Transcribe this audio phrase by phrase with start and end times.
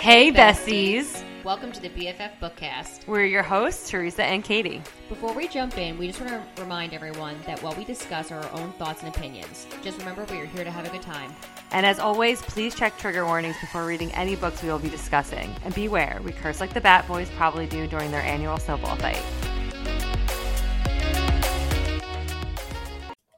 [0.00, 1.24] Hey, besties.
[1.42, 3.06] Welcome to the BFF Bookcast.
[3.08, 4.80] We're your hosts, Teresa and Katie.
[5.08, 8.48] Before we jump in, we just want to remind everyone that while we discuss our
[8.52, 11.34] own thoughts and opinions, just remember we are here to have a good time.
[11.72, 15.52] And as always, please check trigger warnings before reading any books we will be discussing.
[15.64, 19.22] And beware, we curse like the Bat Boys probably do during their annual snowball fight.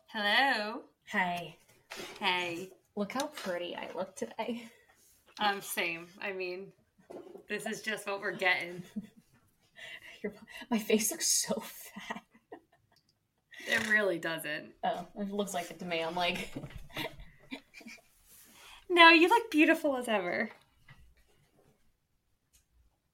[0.09, 0.83] Hello.
[1.07, 1.57] Hey,
[2.19, 2.69] Hey.
[2.97, 4.69] look how pretty I look today.
[5.39, 6.07] Um, same.
[6.21, 6.73] I mean,
[7.49, 8.83] this is just what we're getting.
[10.23, 10.33] Your,
[10.71, 12.23] my face looks so fat.
[13.67, 14.73] It really doesn't.
[14.85, 16.03] Oh, it looks like it to me.
[16.03, 16.53] I'm like,
[18.91, 20.51] No, you look beautiful as ever.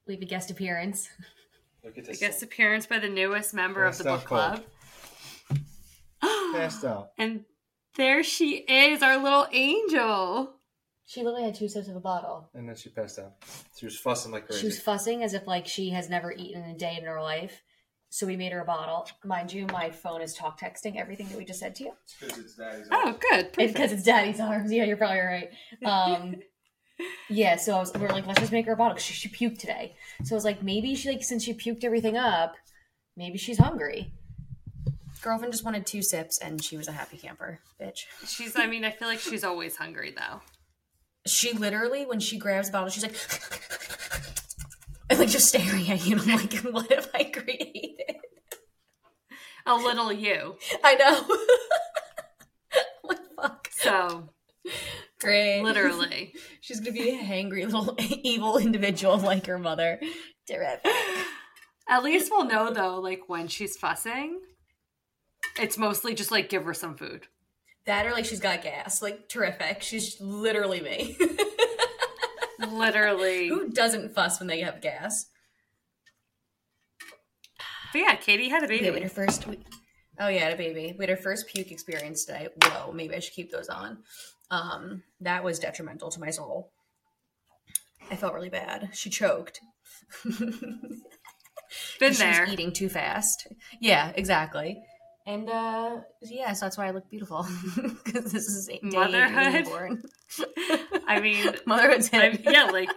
[0.08, 1.08] leave a guest appearance.
[1.84, 2.18] Look at A this.
[2.20, 4.62] guest appearance by the newest member of the book club.
[6.22, 7.10] Passed out.
[7.18, 7.44] And
[7.96, 10.54] there she is, our little angel.
[11.06, 12.50] She literally had two sips of a bottle.
[12.52, 13.34] And then she passed out.
[13.78, 14.60] She was fussing like crazy.
[14.60, 17.22] She was fussing as if like she has never eaten in a day in her
[17.22, 17.62] life.
[18.08, 19.08] So we made her a bottle.
[19.24, 21.92] Mind you, my phone is talk texting everything that we just said to you.
[22.20, 22.88] because it's daddy's.
[22.90, 23.52] Oh, good.
[23.52, 23.92] Because Perfect.
[23.92, 24.72] it's daddy's arms.
[24.72, 25.50] Yeah, you're probably right.
[25.84, 26.36] Um,
[27.30, 28.96] yeah, so I was, we were like, let's just make her a bottle.
[28.96, 29.94] she, she puked today.
[30.24, 32.54] So I was like, maybe she like since she puked everything up,
[33.16, 34.12] maybe she's hungry.
[35.22, 38.06] Girlfriend just wanted two sips and she was a happy camper, bitch.
[38.26, 40.40] She's, I mean, I feel like she's always hungry though.
[41.26, 43.16] She literally, when she grabs a bottle, she's like,
[45.10, 46.18] and like just staring at you.
[46.18, 48.16] And I'm like, what have I created?
[49.66, 50.56] A little you.
[50.84, 51.22] I know.
[53.02, 53.68] what the fuck?
[53.72, 54.30] So,
[55.20, 55.62] Great.
[55.62, 56.34] literally.
[56.60, 60.00] She's gonna be a hangry little evil individual like her mother.
[60.48, 60.92] Terrific.
[61.88, 64.40] At least we'll know though, like when she's fussing,
[65.58, 67.26] it's mostly just like give her some food.
[67.86, 69.00] That or like she's got gas.
[69.02, 69.82] Like terrific.
[69.82, 71.16] She's literally me.
[72.70, 73.48] Literally.
[73.50, 75.26] Who doesn't fuss when they have gas?
[77.92, 79.02] But yeah, Katie had a Okay, we had baby.
[79.04, 79.46] her first.
[79.46, 79.58] We,
[80.18, 80.94] oh yeah, had a baby.
[80.98, 82.48] We had her first puke experience today.
[82.64, 83.98] Whoa, maybe I should keep those on.
[84.50, 86.72] Um, that was detrimental to my soul.
[88.10, 88.90] I felt really bad.
[88.92, 89.60] She choked.
[90.24, 92.42] Been she there.
[92.44, 93.48] was eating too fast.
[93.80, 94.80] Yeah, exactly.
[95.28, 97.44] And uh yeah, so that's why I look beautiful
[98.04, 99.64] because this is a day Motherhood.
[99.64, 100.02] born.
[101.08, 102.42] I mean, Motherhood's I, hit.
[102.44, 102.90] yeah, like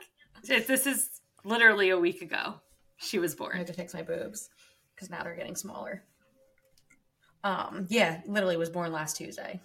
[0.47, 1.09] this is
[1.43, 2.55] literally a week ago.
[2.97, 3.49] She was born.
[3.49, 3.57] I born.
[3.59, 4.49] had to fix my boobs
[4.95, 6.03] because now they're getting smaller.
[7.43, 9.59] Um, yeah, literally was born last Tuesday.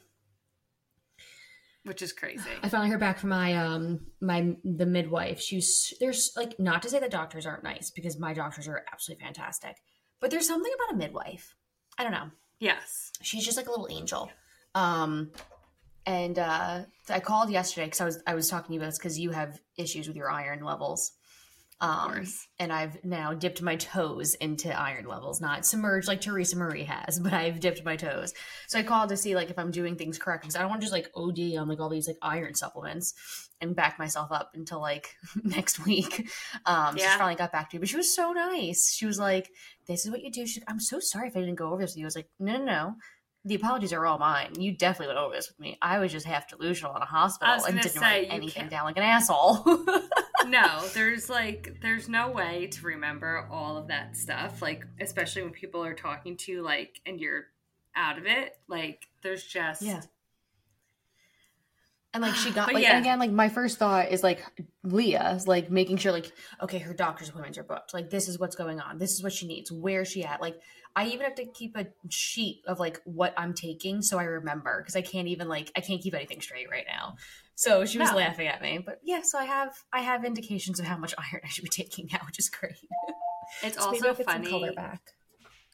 [1.82, 2.48] which is crazy.
[2.62, 5.38] I finally heard back from my um my the midwife.
[5.40, 9.22] She's there's like not to say that doctors aren't nice because my doctors are absolutely
[9.24, 9.76] fantastic,
[10.20, 11.54] but there's something about a midwife.
[11.98, 12.30] I don't know.
[12.64, 13.12] Yes.
[13.20, 14.30] She's just like a little angel.
[14.74, 15.30] Um,
[16.06, 18.98] and uh, I called yesterday because I was I was talking to you about this
[18.98, 21.12] because you have issues with your iron levels.
[21.80, 22.46] Um, course.
[22.58, 27.18] and I've now dipped my toes into iron levels, not submerged like Teresa Marie has,
[27.24, 28.32] but I've dipped my toes.
[28.68, 30.80] So I called to see like if I'm doing things correct because I don't want
[30.80, 33.12] to just like OD on like all these like iron supplements
[33.60, 36.28] and back myself up until like next week.
[36.64, 37.12] Um, Yeah.
[37.12, 38.92] she finally got back to me, but she was so nice.
[38.94, 39.50] She was like,
[39.86, 41.82] "This is what you do." She's like, "I'm so sorry if I didn't go over
[41.82, 42.94] this with you." I was like, "No, no, no."
[43.46, 44.58] The apologies are all mine.
[44.58, 45.76] You definitely went over this with me.
[45.82, 48.84] I was just half delusional in a hospital and didn't say, write anything can't- down
[48.86, 49.62] like an asshole.
[50.46, 54.62] no, there's like there's no way to remember all of that stuff.
[54.62, 57.44] Like especially when people are talking to you like and you're
[57.94, 58.56] out of it.
[58.66, 60.00] Like there's just Yeah.
[62.14, 62.96] And like she got But like yeah.
[62.96, 64.42] and again, like my first thought is like
[64.82, 66.32] Leah like making sure like
[66.62, 67.92] okay, her doctor's appointments are booked.
[67.92, 68.98] Like this is what's going on.
[68.98, 69.70] This is what she needs.
[69.70, 70.40] Where's she at?
[70.40, 70.56] Like
[70.96, 74.80] I even have to keep a sheet of like what I'm taking so I remember
[74.80, 77.16] because I can't even like I can't keep anything straight right now.
[77.56, 78.16] So she was No.
[78.16, 79.22] laughing at me, but yeah.
[79.22, 82.20] So I have I have indications of how much iron I should be taking now,
[82.26, 82.76] which is great.
[83.62, 84.50] It's So also I'll get some funny.
[84.50, 85.00] color back.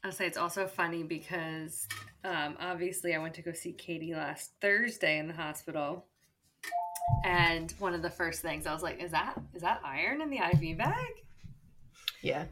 [0.02, 1.86] I'll say it's also funny because
[2.24, 6.06] um, obviously I went to go see Katie last Thursday in the hospital,
[7.24, 10.30] and one of the first things I was like, "Is that is that iron in
[10.30, 11.06] the IV bag?"
[12.22, 12.44] Yeah,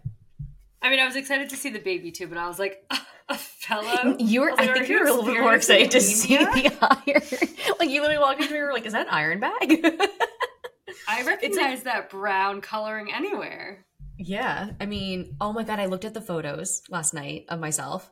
[0.82, 2.84] I mean, I was excited to see the baby too, but I was like,
[3.28, 4.50] "A fellow." you were.
[4.50, 6.46] was like, I think you were a little bit more excited to see the
[6.80, 7.76] iron.
[7.78, 9.84] like you literally walked into me, and were like, "Is that an iron bag?"
[11.08, 13.84] I recognize that brown coloring anywhere.
[14.18, 18.10] Yeah, I mean, oh my god, I looked at the photos last night of myself.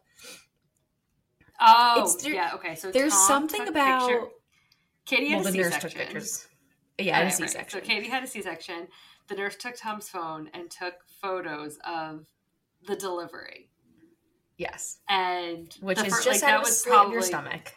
[1.60, 2.50] Oh, It's- there- yeah.
[2.54, 4.28] Okay, so There's Tom something about picture-
[5.06, 5.91] Katie had well, a the C-section.
[5.91, 6.49] took pictures.
[6.99, 7.50] Yeah, had a Right, right.
[7.50, 7.81] C-section.
[7.81, 8.88] So Katie had a C-section.
[9.29, 12.26] The nurse took Tom's phone and took photos of
[12.87, 13.70] the delivery,
[14.58, 17.75] Yes, and which is just like, of was of your stomach.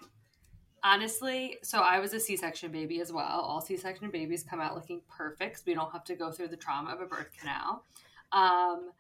[0.84, 3.26] honestly, so I was a C-section baby as well.
[3.42, 5.58] All C-section babies come out looking perfect.
[5.58, 7.84] So we don't have to go through the trauma of a birth canal.
[8.32, 8.92] Um,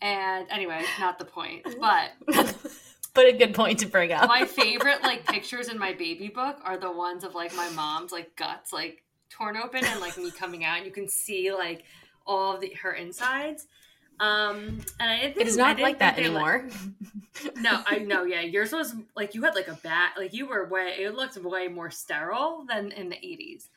[0.00, 1.66] and anyway, not the point.
[1.80, 2.12] But
[3.18, 4.28] but a good point to bring up.
[4.28, 8.12] my favorite like pictures in my baby book are the ones of like my mom's
[8.12, 10.76] like guts like torn open and like me coming out.
[10.78, 11.84] And you can see like
[12.26, 13.66] all of the, her insides.
[14.20, 15.34] Um, and I didn't.
[15.34, 16.68] Think, it is not like that they, like- anymore.
[17.60, 18.24] no, I know.
[18.24, 20.14] Yeah, yours was like you had like a bat.
[20.18, 20.96] Like you were way.
[20.98, 23.68] It looked way more sterile than in the eighties.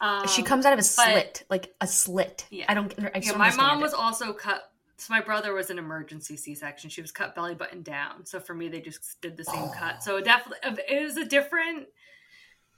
[0.00, 2.46] Um, she comes out of a but- slit, like a slit.
[2.50, 2.66] Yeah.
[2.68, 2.94] I don't.
[2.98, 3.82] I Yeah, my mom it.
[3.82, 4.70] was also cut.
[5.00, 6.90] So my brother was an emergency C-section.
[6.90, 8.26] She was cut belly button down.
[8.26, 10.02] So for me, they just did the same cut.
[10.02, 10.58] So it definitely,
[10.88, 11.86] it was a different,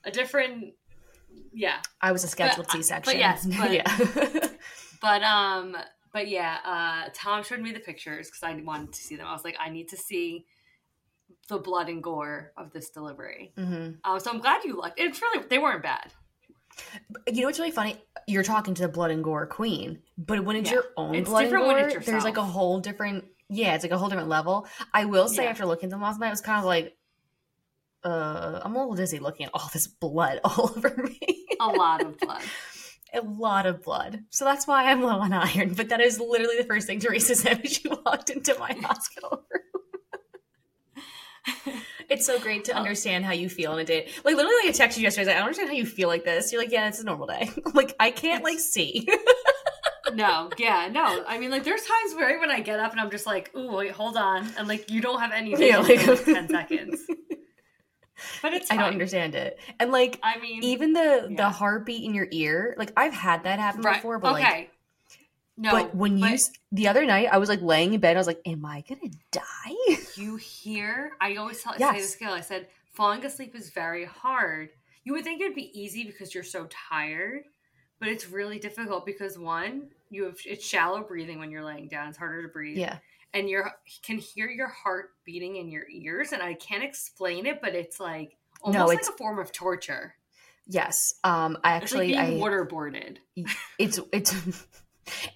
[0.05, 0.75] a different,
[1.53, 1.79] yeah.
[2.01, 3.19] I was a scheduled but C-section.
[3.19, 3.73] yes, but-
[4.35, 4.49] yeah.
[5.03, 5.77] But um,
[6.13, 6.59] but yeah.
[6.65, 9.27] Uh, Tom showed me the pictures because I wanted to see them.
[9.27, 10.47] I was like, I need to see
[11.49, 13.53] the blood and gore of this delivery.
[13.59, 15.01] hmm Um, so I'm glad you looked.
[15.01, 16.13] It's really they weren't bad.
[17.27, 17.97] You know what's really funny?
[18.27, 20.77] You're talking to the blood and gore queen, but when it's Yeah.
[20.77, 23.25] your own It's blood and gore, it's there's like a whole different.
[23.49, 24.67] Yeah, it's like a whole different level.
[24.95, 25.51] I will say, Yeah.
[25.51, 26.97] after looking at them last night, I was kind of like,
[28.05, 31.47] uh, I'm a little dizzy looking at all this blood all over me.
[31.61, 32.43] A lot of blood.
[33.15, 34.25] a lot of blood.
[34.31, 35.75] So that's why I'm low on iron.
[35.75, 39.45] But that is literally the first thing Teresa said when she walked into my hospital
[39.51, 39.63] room.
[42.12, 42.76] It's so great to oh.
[42.76, 44.09] understand how you feel on a day.
[44.25, 45.23] Like literally, like I texted you yesterday.
[45.23, 46.53] I was like, I don't understand how you feel like this.
[46.53, 47.50] You're like, yeah, it's a normal day.
[47.75, 49.09] Like I can't like see.
[50.14, 51.25] no, yeah, no.
[51.26, 53.73] I mean, like, there's times where when I get up and I'm just like, "Ooh,
[53.73, 57.00] wait, hold on," and like, you don't have any Yeah, like- like ten seconds.
[58.43, 59.59] But it's I don't understand it.
[59.81, 63.59] And like I mean, even the the heartbeat in your ear, like I've had that
[63.59, 63.97] happen right?
[63.97, 64.19] before.
[64.19, 64.43] But okay.
[64.43, 64.72] like,
[65.62, 68.17] no, but when you but s the other night, I was like laying in bed.
[68.17, 69.97] I was like, am I gonna die?
[70.17, 71.97] you hear, I always tell, say Yes.
[71.97, 72.32] this girl.
[72.32, 74.70] I said, falling asleep is very hard.
[75.05, 77.44] You would think it'd be easy because you're so tired,
[77.99, 82.09] but it's really difficult because one, you have it's shallow breathing when you're laying down.
[82.09, 82.76] It's harder to breathe.
[82.79, 82.99] yeah.
[83.35, 83.62] and you
[84.05, 87.99] can hear your heart beating in your ears and i can't explain it but it's
[87.99, 90.14] like almost No, like a form of torture
[90.69, 91.14] Yes.
[91.25, 91.59] Um.
[91.64, 93.17] I it's actually like being I waterboarded
[93.79, 94.32] it's it's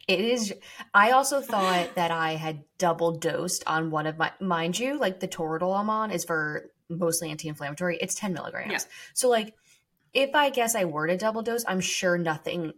[0.07, 0.55] it is
[0.95, 5.21] i also thought that i had double dosed on one of my mind you like
[5.21, 7.99] the toradol i'm on is for mostly anti-inflammatory.
[8.01, 8.71] It's 10 milligrams.
[8.71, 8.79] Yeah.
[9.13, 9.55] so like
[10.15, 12.73] if i guess i were to double dose i'm sure nothing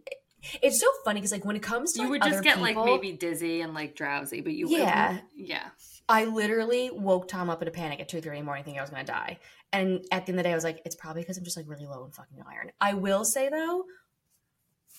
[0.61, 2.83] it's so funny because like when it comes to you like, would just get people,
[2.83, 5.19] like maybe dizzy and like drowsy but you Yeah.
[5.35, 5.69] yeah.
[6.07, 8.79] I literally woke tom up in a panic at 2 3 in the morning thinking
[8.79, 9.37] i was gonna die.
[9.71, 11.55] And at the end of the day i was like it's probably because i'm just
[11.57, 12.71] like really low in fucking iron.
[12.81, 13.83] I will say though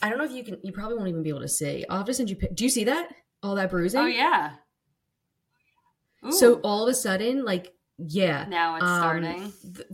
[0.02, 1.98] i don't know if you can you probably won't even be able to see i'll
[1.98, 3.08] have to send you do you see that
[3.42, 4.52] all that bruising oh yeah
[6.30, 9.86] So all of a sudden, like, yeah, now it's um, starting the,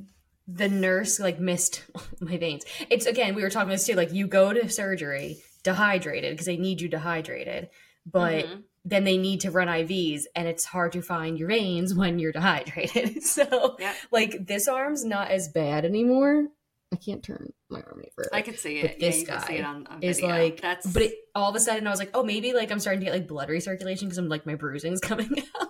[0.48, 1.84] the nurse like missed
[2.20, 2.64] my veins.
[2.90, 3.94] It's again, we were talking this too.
[3.94, 7.68] Like, you go to surgery dehydrated because they need you dehydrated,
[8.04, 8.62] but Mhm.
[8.84, 12.32] then they need to run IVs, and it's hard to find your veins when you're
[12.32, 13.22] dehydrated.
[13.36, 16.48] so, yeah like, this arm's not as bad anymore.
[16.92, 18.30] I can't turn my arm further.
[18.32, 20.86] i could see But it yeah this see guy it on, on is like that's
[20.86, 23.06] but it, all of a sudden i was like oh maybe like i'm starting to
[23.06, 25.28] get like blood recirculation because i'm like my bruising's coming
[25.60, 25.68] out.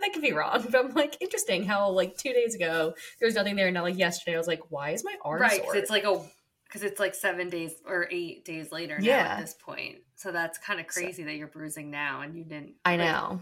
[0.00, 3.34] That could be wrong but i'm like interesting how like two days ago there was
[3.34, 3.66] nothing there.
[3.66, 6.04] And now like yesterday i was like why is my arm right because it's like
[6.04, 6.20] a
[6.64, 9.98] because it's like seven days or eight days later now at this point.
[10.16, 13.40] So that's kind of crazy that you're bruising now and you didn't i like, know.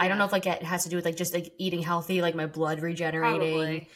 [0.00, 2.22] I don't know if like it has to do with like just like eating healthy
[2.22, 3.38] like my blood regenerating.
[3.40, 3.88] Probably.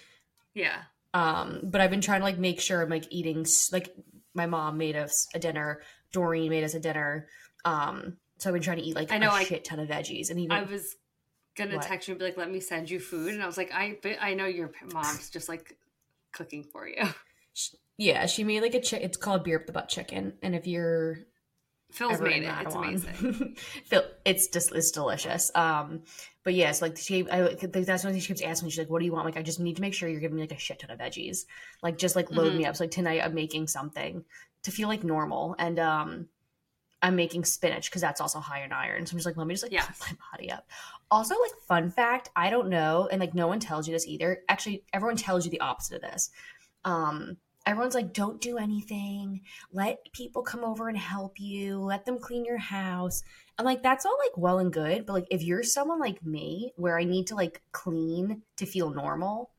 [0.54, 0.82] Yeah
[1.14, 3.94] um but i've been trying to like make sure i'm like eating like
[4.34, 5.80] my mom made us a dinner
[6.12, 7.26] doreen made us a dinner
[7.64, 9.88] um so i've been trying to eat like I know, a I- shit ton of
[9.88, 10.96] veggies and even I was
[11.56, 11.82] gonna What?
[11.86, 13.98] text you and be like, "Let me send you food," and I was like, "I,
[14.02, 15.76] but I know your mom's just like
[16.32, 16.96] cooking for you."
[17.98, 19.02] Yeah, she made like a chick.
[19.02, 21.18] It's called beer up the butt chicken, and if you're
[21.92, 22.52] Phil's made it.
[22.62, 23.56] It's amazing.
[23.84, 25.50] Phil, it's just it's delicious.
[25.54, 26.02] Um,
[26.44, 28.70] but yes, like she, I that's one thing she keeps asking me.
[28.70, 30.36] She's like, "What do you want?" Like, I just need to make sure you're giving
[30.36, 31.44] me like a shit ton of veggies.
[31.82, 32.56] Like, just like load Mm-hmm.
[32.56, 32.76] me up.
[32.76, 34.24] So like tonight, I'm making something
[34.64, 36.28] to feel like normal, and um,
[37.02, 39.04] I'm making spinach because that's also high in iron.
[39.06, 40.00] So I'm just like, let me just like Yes.
[40.00, 40.66] my body up.
[41.10, 44.38] Also, like fun fact, I don't know, and like no one tells you this either.
[44.48, 46.30] Actually, everyone tells you the opposite of this.
[46.84, 49.42] Um, everyone's like, don't do anything.
[49.72, 51.78] Let people come over and help you.
[51.78, 53.22] Let them clean your house.
[53.58, 56.72] I'm like, that's all like well and good, but like if you're someone like me
[56.76, 59.50] where I need to like clean to feel normal,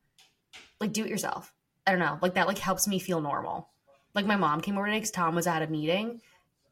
[0.80, 1.52] like do it yourself.
[1.86, 2.18] I don't know.
[2.20, 3.70] Like that like helps me feel normal.
[4.14, 6.20] Like my mom came over today because Tom was at a meeting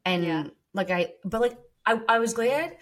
[0.04, 0.44] and Yeah.
[0.74, 2.76] like I but like I, I was glad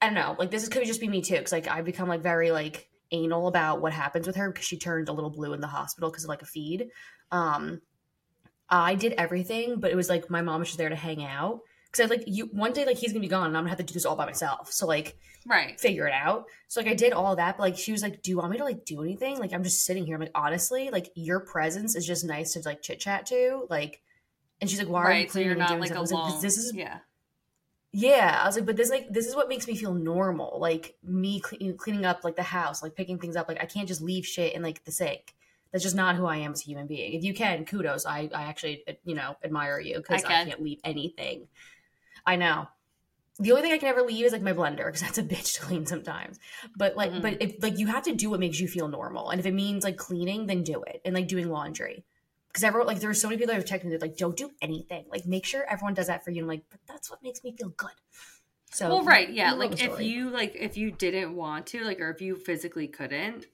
[0.00, 2.22] I don't know, like this could just be me too, because like I've become like
[2.22, 5.60] very like anal about what happens with her because she turned a little blue in
[5.60, 6.88] the hospital because of like a feed.
[7.30, 7.80] Um,
[8.68, 11.60] I did everything, but it was like my mom was just there to hang out
[11.90, 13.78] because I like you one day like he's gonna be gone and I'm gonna have
[13.78, 14.72] to do this all by myself.
[14.72, 15.78] So like Right.
[15.78, 16.46] figure it out.
[16.68, 18.58] So like I did all that, but like she was like, "Do you want me
[18.58, 20.14] to like do anything?" Like I'm just sitting here.
[20.14, 23.66] I'm like, honestly, like your presence is just nice to like chit chat to.
[23.68, 24.00] Like,
[24.60, 25.28] and she's like, "Why are you Right.
[25.28, 26.98] So cleaning you're not like stuff?" I was like, "This is yeah.
[27.92, 30.58] Yeah." I was like, "But this like this is what makes me feel normal.
[30.60, 33.48] Like me cle- cleaning up like the house, like picking things up.
[33.48, 35.34] Like I can't just leave shit in like the sink."
[35.72, 37.14] That's just not who I am as a human being.
[37.14, 38.04] If you can, kudos.
[38.04, 40.46] I, I actually, you know, admire you because I I, can.
[40.48, 41.48] can't leave anything.
[42.26, 42.68] I know
[43.38, 45.54] the only thing I can ever leave is like my blender because that's a bitch
[45.54, 46.38] to clean sometimes.
[46.76, 47.22] But like, Mhm.
[47.22, 49.54] but if like you have to do what makes you feel normal, and if it
[49.54, 52.04] means like cleaning, then do it, and like doing laundry.
[52.52, 54.36] Because everyone like there were so many people that have texted me they're like, don't
[54.36, 55.06] do anything.
[55.10, 56.42] Like make sure everyone does that for you.
[56.42, 57.90] I'm like, but that's what makes me feel good.
[58.70, 59.30] So well, right.
[59.30, 59.52] Yeah.
[59.54, 60.06] Like if story.
[60.06, 63.46] you like if you didn't want to, like, or if you physically couldn't,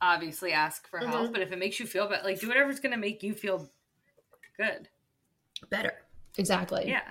[0.00, 1.28] obviously ask for help.
[1.30, 1.32] Mhm.
[1.32, 3.70] But if it makes you feel better, like do whatever's gonna make you feel
[4.58, 4.88] good.
[5.70, 5.94] better
[6.36, 6.88] exactly.
[6.88, 7.02] Yeah.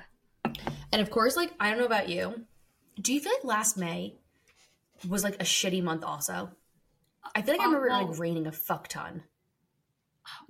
[0.92, 2.46] And of course, like I don't know about you,
[3.02, 4.16] do you feel like last May
[5.08, 6.04] was like a shitty month?
[6.04, 6.52] Also,
[7.34, 9.24] I feel like I Uh, remember it like raining a fuck ton.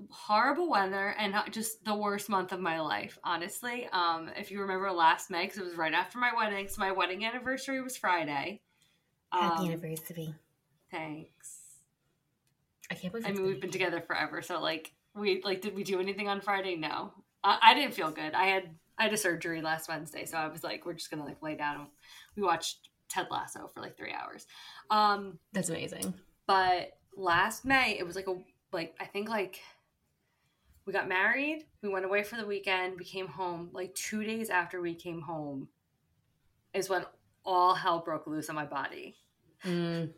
[0.09, 3.87] Horrible weather and just the worst month of my life honestly.
[3.91, 6.91] Um if you remember last may because it was right after my wedding so my
[6.91, 8.61] wedding anniversary was friday.
[9.31, 10.35] Um, anniversary.
[10.89, 11.59] thanks.
[12.89, 13.27] I can't believe.
[13.27, 16.41] i mean we've been together forever so like we like did we do anything on
[16.41, 16.75] friday?
[16.75, 17.13] No.
[17.43, 18.33] I, I didn't feel good.
[18.33, 18.63] I had
[18.97, 21.55] i had a surgery last wednesday so i was like we're just gonna like lay
[21.55, 21.75] down.
[21.75, 21.87] And
[22.35, 24.45] we watched ted lasso for like three hours.
[24.89, 26.13] Um That's amazing.
[26.45, 28.35] but last May it was like a
[28.71, 29.59] like I think like
[30.85, 34.49] we got married, we went away for the weekend, we came home like 2 days
[34.49, 35.67] after we came home
[36.73, 37.05] is when
[37.45, 39.15] all hell broke loose on my body.
[39.65, 40.11] Mm,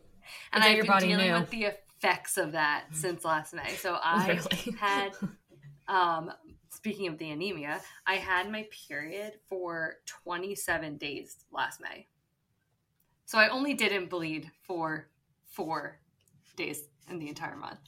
[0.52, 1.40] And I've been dealing knew.
[1.40, 3.70] with the effects of that since last May.
[3.70, 4.40] So I
[4.78, 5.12] had
[5.88, 6.32] um
[6.70, 12.08] speaking of the anemia, I had my period for 27 days last May.
[13.26, 15.08] So I only didn't bleed for
[15.50, 15.98] 4
[16.56, 17.78] days in the entire month.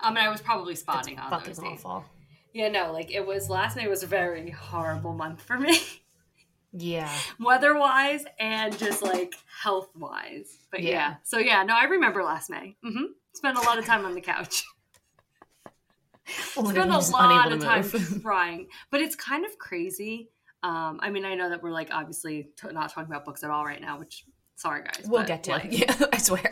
[0.00, 1.80] Um, and I was probably That's spotting on fucking those days.
[1.84, 2.04] awful.
[2.52, 5.78] Yeah, no, like it was last May was a very horrible month for me,
[6.72, 7.10] Yeah.
[7.38, 10.56] weather wise and just like health wise.
[10.70, 10.90] But yeah.
[10.90, 11.14] Yeah.
[11.22, 12.76] so yeah, no, I remember last May.
[12.84, 13.04] Mm-hmm.
[13.34, 14.64] Spent a lot of time on the couch.
[16.56, 17.84] Only Spent a lot of time
[18.22, 18.68] crying.
[18.90, 20.30] but it's kind of crazy.
[20.62, 23.50] Um, I mean, I know that we're like obviously t- not talking about books at
[23.50, 24.24] all right now, which
[24.56, 25.72] sorry guys, we'll but, get to like, it.
[25.72, 26.50] Yeah, I swear.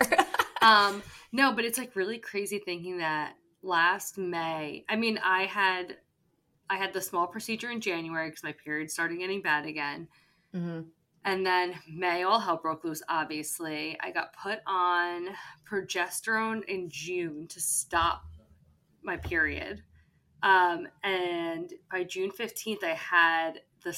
[0.69, 1.03] um
[1.33, 5.97] no but it's like really crazy thinking that last may i mean i had
[6.71, 10.09] i had the small procedure in january because my period started getting bad again.
[10.53, 10.81] Hmm
[11.25, 13.97] and then may all hell broke loose obviously.
[14.01, 15.29] I got put on
[15.69, 18.25] progesterone in june to stop
[19.03, 19.83] my period.
[20.43, 23.97] Um, and by june 15th i had the,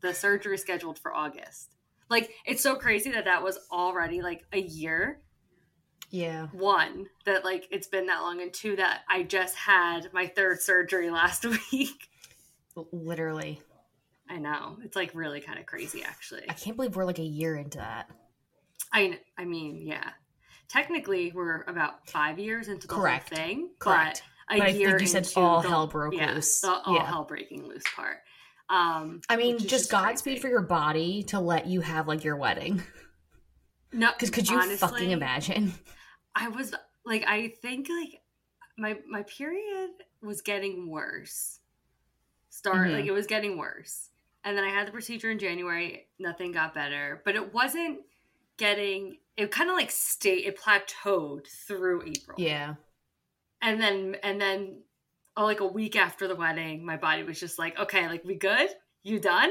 [0.00, 1.76] the surgery scheduled for august.
[2.10, 5.20] Like it's so crazy that that was already like a year
[6.12, 6.46] Yeah.
[6.52, 10.60] one that like it's been that long and two that i just had my third
[10.60, 12.08] surgery last week
[12.92, 13.60] Literally.
[14.30, 17.22] i know it's like really kind of crazy actually I can't believe we're like a
[17.24, 18.08] year into that.
[18.92, 20.10] i i mean yeah
[20.68, 23.28] technically we're about five years into the Correct.
[23.28, 24.22] whole thing Correct.
[24.48, 26.60] but a But I year think you said all the- hell broke yeah, loose.
[26.60, 27.06] the all Yeah.
[27.06, 28.18] hell breaking loose part
[28.70, 32.36] um I mean, is just Godspeed for your body to let you have like your
[32.36, 32.82] wedding.
[33.92, 35.74] no Because could you honestly, fucking imagine?
[36.34, 36.74] I was
[37.04, 38.20] like, I think like
[38.78, 39.90] my my period
[40.22, 41.58] was getting worse.
[42.50, 42.92] Start Mhm.
[42.92, 44.10] like it was getting worse,
[44.44, 46.08] and then I had the procedure in January.
[46.18, 48.00] Nothing got better, but it wasn't
[48.56, 49.18] getting.
[49.36, 50.44] It kind of like stayed.
[50.44, 52.36] It plateaued through April.
[52.38, 52.74] Yeah.
[53.62, 54.82] and then and then
[55.36, 58.34] oh, like a week after the wedding, my body was just like, okay, like we
[58.34, 58.68] good?
[59.02, 59.50] You done?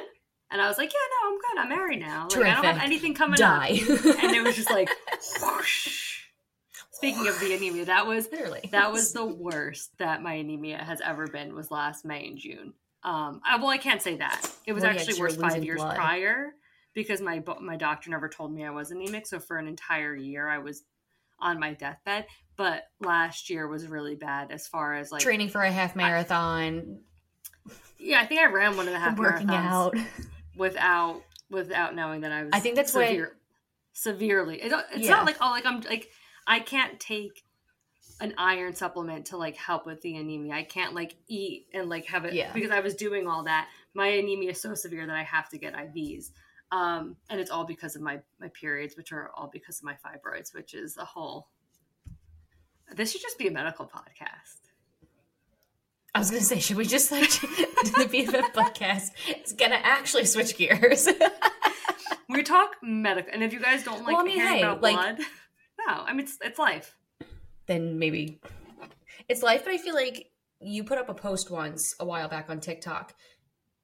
[0.51, 1.61] And I was like, yeah, no, I'm good.
[1.61, 2.27] I'm married now.
[2.29, 3.79] Like I don't have anything coming Die.
[3.81, 4.23] up.
[4.23, 4.89] And it was just like,
[5.41, 6.00] whoosh.
[7.01, 8.69] Speaking of the anemia, that was Literally.
[8.71, 12.73] that was the worst that my anemia has ever been was last May and June.
[13.03, 14.41] Um, I, well, I can't say that.
[14.67, 15.95] It was Well, yeah, actually you're worse five years blood.
[15.95, 16.51] prior
[16.93, 19.25] because my my doctor never told me I was anemic.
[19.25, 20.83] So for an entire year, I was
[21.39, 22.27] on my deathbed.
[22.57, 26.99] But last year was really bad as far as like training for a half marathon,
[27.97, 29.95] yeah, I think I ran one and a half working marathons out.
[30.55, 32.49] without without knowing that I was.
[32.53, 33.35] I think that's severe,
[33.93, 34.61] severely.
[34.61, 35.15] It, it's Yeah.
[35.15, 36.09] not like oh, like I'm like
[36.51, 37.43] I can't take
[38.19, 40.53] an iron supplement to like help with the anemia.
[40.53, 42.51] I can't like eat and like have it Yeah.
[42.53, 43.69] because I was doing all that.
[43.93, 46.31] My anemia is so severe that I have to get IVs.
[46.71, 49.93] Um, and it's all because of my my periods, which are all because of my
[50.05, 51.47] fibroids, which is a whole
[52.95, 54.59] This should just be a medical podcast.
[56.13, 59.11] I was gonna say, should we just like do the BFF podcast?
[59.29, 61.07] It's gonna actually switch gears.
[62.29, 64.81] We talk medical, and if you guys don't like Well, I mean, hearing hey, about
[64.81, 65.17] like- blood,
[65.87, 66.95] no, I mean it's it's life.
[67.67, 68.39] then maybe
[69.29, 69.63] it's life.
[69.63, 73.13] But I feel like you put up a post once a while back on TikTok,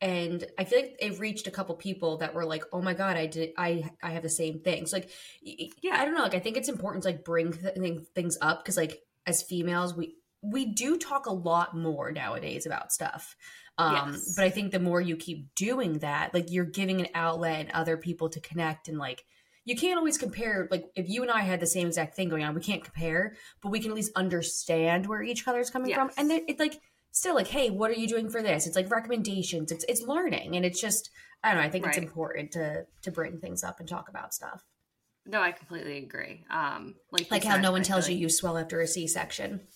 [0.01, 3.18] and I feel like it reached a couple people that were like, "Oh my god,
[3.18, 5.10] I did, I, I have the same things." Like,
[5.42, 5.96] Yeah.
[6.00, 6.24] I don't know.
[6.24, 7.75] Like, I think it's important to like bring th-
[8.13, 12.92] things up because, like, as females, we we do talk a lot more nowadays about
[12.92, 13.36] stuff.
[13.80, 14.34] Um, Yes.
[14.36, 17.72] but I think the more you keep doing that, like, you're giving an outlet and
[17.72, 19.24] other people to connect and like.
[19.68, 20.70] You can't always compare.
[20.72, 23.36] Like, if you and I had the same exact thing going on, we can't compare,
[23.62, 26.10] but we can at least understand where each other's coming from.
[26.16, 26.80] And then it's like
[27.12, 28.66] still like, hey, what are you doing for this?
[28.66, 29.74] It's like recommendations.
[29.74, 31.10] It's it's learning, and it's just
[31.44, 31.68] I don't know.
[31.68, 34.64] I think it's important to to bring things up and talk about stuff.
[35.26, 36.46] No, I completely agree.
[36.50, 38.88] Um, like Like how said, no one I tells you like you swell after a
[38.88, 39.68] C section.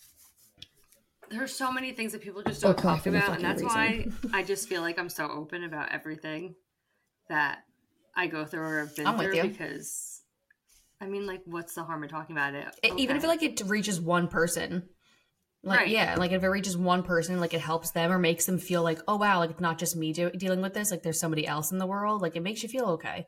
[1.29, 4.69] There's so many things that people just don't talk about, and that's why I just
[4.69, 6.55] feel like I'm so open about everything
[7.27, 7.63] that
[8.15, 10.21] I go through or have been I'm through because,
[10.99, 12.67] I mean, like, what's the harm in talking about it?
[12.83, 13.27] It- Even if Okay.
[13.27, 14.89] like it reaches one person.
[15.63, 15.89] Like Right.
[15.89, 18.81] yeah, like if it reaches one person, like it helps them or makes them feel
[18.81, 20.89] like, oh wow, like it's not just me do- dealing with this.
[20.89, 22.21] Like there's somebody else in the world.
[22.21, 23.27] Like it makes you feel okay.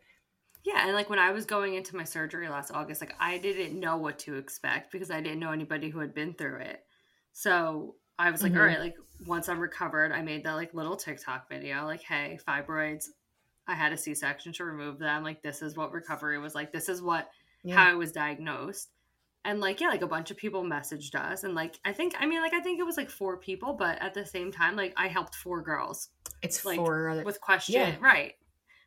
[0.64, 3.80] Yeah, and like when I was going into my surgery last August, like I didn't
[3.80, 6.84] know what to expect because I didn't know anybody who had been through it.
[7.34, 8.58] So I was like, Mhm.
[8.60, 8.96] all right, like
[9.28, 13.10] once I'm recovered, I made that like little TikTok video, like, hey, fibroids,
[13.68, 15.24] I had a C section to remove them.
[15.24, 16.72] Like this is what recovery was like.
[16.72, 17.30] This is what
[17.64, 17.76] Yeah.
[17.76, 18.90] how I was diagnosed.
[19.46, 21.44] And like, yeah, like a bunch of people messaged us.
[21.44, 24.02] And like I think I mean like I think it was like four people, but
[24.02, 26.10] at the same time, like I helped four girls
[26.42, 27.96] it's like, other, with questions Yeah.
[28.02, 28.34] right.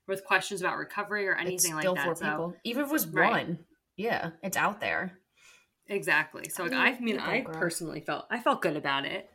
[0.06, 2.04] With questions about recovery or anything like that.
[2.04, 2.56] for So people.
[2.64, 3.30] Even if it was Right.
[3.30, 3.64] one,
[3.96, 5.18] yeah, it's out there.
[5.88, 6.48] Exactly.
[6.48, 9.30] So like, mean, I mean, I personally felt I felt good about it.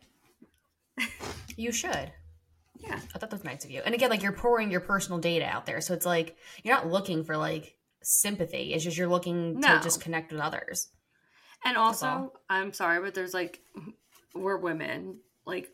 [1.57, 2.11] You should.
[2.81, 2.95] Yeah.
[2.95, 3.81] I thought that was nice of you.
[3.85, 5.81] And again, like you're pouring your personal data out there.
[5.81, 8.73] So it's like you're not looking for like sympathy.
[8.73, 9.77] It's just you're looking No.
[9.77, 10.87] to just connect with others.
[11.63, 12.33] And also.
[12.49, 13.61] I'm sorry, but there's like
[14.33, 15.19] we're women.
[15.45, 15.69] Like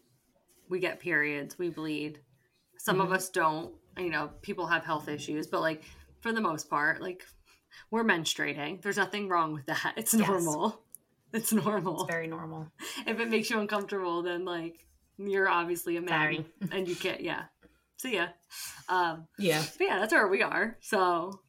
[0.70, 2.20] we get periods, we bleed.
[2.80, 3.08] Some Mm-hmm.
[3.08, 3.74] of us don't.
[3.98, 5.84] You know, people have health issues, but like
[6.22, 7.24] for the most part, like
[7.90, 8.82] we're menstruating.
[8.82, 9.94] There's nothing wrong with that.
[9.98, 10.28] It's Yes.
[10.28, 10.82] normal.
[11.34, 12.02] It's normal.
[12.04, 12.72] It's very normal.
[13.06, 14.86] if it makes you uncomfortable, then like
[15.18, 16.46] you're obviously a man Sorry.
[16.72, 17.22] and you can't.
[17.22, 17.44] Yeah.
[17.98, 18.28] See ya.
[18.90, 20.78] Um, Yeah, yeah, that's where we are.
[20.82, 21.40] So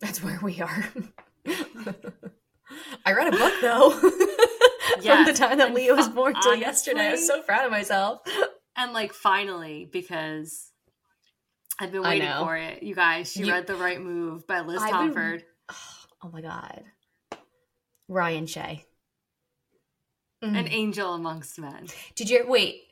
[0.00, 0.84] that's where we are.
[3.06, 3.90] I read a book though.
[5.02, 7.08] From the time that Leah was born till yesterday.
[7.08, 8.20] I was so proud of myself.
[8.76, 10.70] And like finally, because
[11.78, 12.82] I've been waiting for it.
[12.82, 15.42] You guys, she You- read The Right Move by Liz I've been- Tomforde.
[16.24, 16.82] Oh my god.
[18.08, 18.84] Ryan Shay.
[20.44, 20.58] Mm.
[20.58, 21.86] An angel amongst men.
[22.14, 22.82] Did you wait?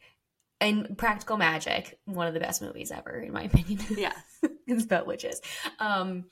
[0.61, 3.81] And Practical Magic, one of the best movies ever, in my opinion.
[3.97, 4.17] Yes.
[4.67, 5.41] it's about witches.
[5.79, 6.25] Um,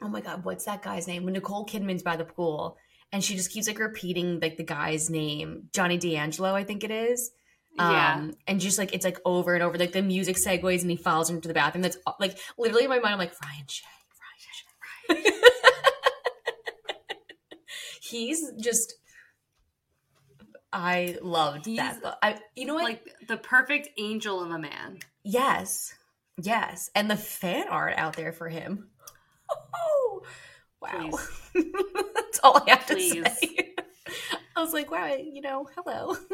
[0.00, 1.24] oh my god, what's that guy's name?
[1.24, 2.76] When Nicole Kidman's by the pool,
[3.10, 6.90] and she just keeps like repeating like the guy's name, Johnny D'Angelo, I think it
[6.92, 7.32] is.
[7.76, 8.14] yeah.
[8.16, 10.96] Um, and just like it's like over and over, like the music segues, and he
[10.96, 11.82] follows him to the bathroom.
[11.82, 13.14] That's like literally in my mind.
[13.14, 13.86] I'm like Ryan Shay,
[15.08, 15.42] Ryan Shay, Ryan.
[18.00, 18.94] He's just.
[20.72, 22.16] I loved He's, that book.
[22.22, 22.84] I, you know what?
[22.84, 24.98] Like the perfect angel of a man.
[25.22, 25.94] Yes.
[26.40, 26.90] Yes.
[26.94, 28.88] And the fan art out there for him.
[29.74, 30.22] Oh,
[30.80, 31.10] wow.
[31.54, 33.74] That's all I have to say.
[34.56, 36.16] I was like, wow, you know, hello.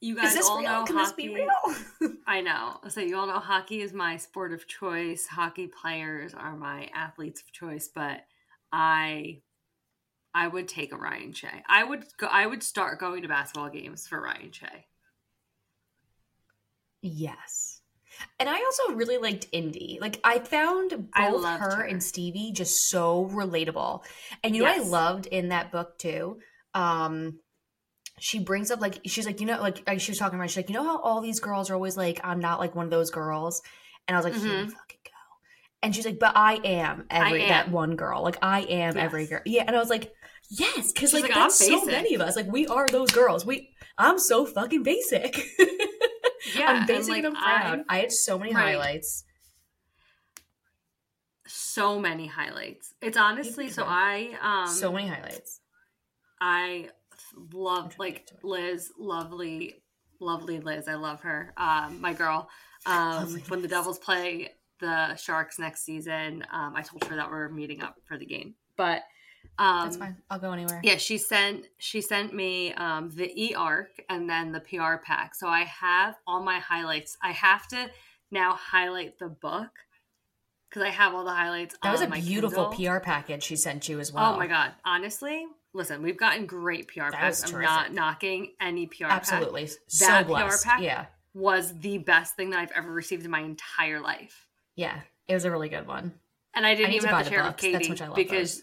[0.00, 0.70] You guys Is this all real?
[0.70, 1.26] know Can hockey.
[1.26, 2.12] this be real?
[2.24, 2.78] I know.
[2.88, 5.26] So you all know hockey is my sport of choice.
[5.26, 8.20] Hockey players are my athletes of choice, but
[8.72, 9.40] I
[10.34, 11.62] I would take a Ryan Shay.
[11.68, 14.86] I would go I would start going to basketball games for Ryan Shay.
[17.02, 17.80] yes.
[18.40, 19.98] And I also really liked Indy.
[20.00, 21.82] Like I found both I her, her.
[21.82, 24.02] and Stevie just so relatable.
[24.42, 26.38] And you know what I loved in that book too?
[26.74, 27.38] Um
[28.20, 30.56] she brings up like she's like you know like like, she was talking about she's
[30.56, 32.90] like you know how all these girls are always like I'm not like one of
[32.90, 33.62] those girls
[34.08, 34.72] and I was like here you Mhm.
[34.72, 35.10] fucking go
[35.82, 39.26] and she's like but I am every I that one girl like I am every
[39.26, 40.12] girl yeah and I was like
[40.50, 43.46] yes because like, like, "I'm that's so many of us like we are those girls
[43.46, 45.40] we I'm so fucking basic
[46.56, 48.74] Yeah, I'm and, basic like, and I'm proud I- I, had so many Right.
[48.74, 49.24] highlights
[51.46, 52.94] So many highlights.
[53.00, 55.60] It's honestly so I um so many highlights
[56.40, 56.90] I
[57.52, 58.44] love I'm trying to like get to it.
[58.44, 59.82] Liz, lovely,
[60.20, 60.88] lovely Liz.
[60.88, 61.52] I love her.
[61.56, 62.48] Um, my girl.
[62.86, 67.48] Um, when the Devils play the Sharks next season, um, I told her that we're
[67.48, 68.54] meeting up for the game.
[68.76, 69.02] But
[69.58, 70.16] Um, That's fine.
[70.30, 70.80] I'll go anywhere.
[70.84, 75.34] Yeah, she sent she sent me um, the e arc and then the PR pack.
[75.34, 77.16] So I have all my highlights.
[77.22, 77.90] I have to
[78.30, 79.70] now highlight the book
[80.68, 81.74] because I have all the highlights.
[81.82, 82.96] That was a beautiful Kindle.
[82.98, 84.34] PR package she sent you as well.
[84.34, 84.72] Oh my god!
[84.84, 87.52] Honestly, listen, we've gotten great PR That packs.
[87.52, 89.12] I'm not knocking any PR pack.
[89.22, 89.66] Absolutely.
[89.88, 90.64] So That PR blessed.
[90.64, 90.82] pack?
[90.82, 91.06] Yeah.
[91.34, 94.46] Was the best thing that I've ever received in my entire life.
[94.78, 95.00] Yeah.
[95.26, 96.14] It was a really good one.
[96.54, 98.58] And I didn't I even have to share it with Katie much I love because
[98.58, 98.62] those.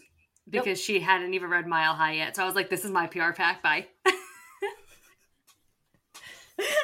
[0.50, 2.34] because she hadn't even read Mile High yet.
[2.34, 3.86] So I was like, "This is my PR pack." Bye.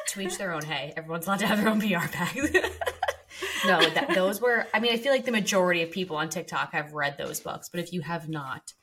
[0.09, 0.63] to each their own.
[0.63, 2.37] Hey, everyone's allowed to have their own PR pack.
[3.67, 4.67] no, that, those were.
[4.73, 7.69] I mean, I feel like the majority of people on TikTok have read those books,
[7.69, 8.75] but if you have not,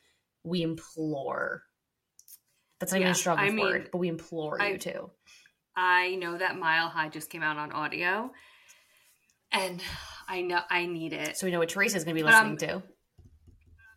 [0.44, 1.64] we implore.
[2.80, 5.12] That's not even a strong I mean, word, but we implore I- you to.
[5.76, 8.32] I know that Mile High just came out on audio,
[9.52, 9.82] and
[10.30, 11.36] I know I need it.
[11.36, 12.84] So we know what Teresa's going to be But, listening to.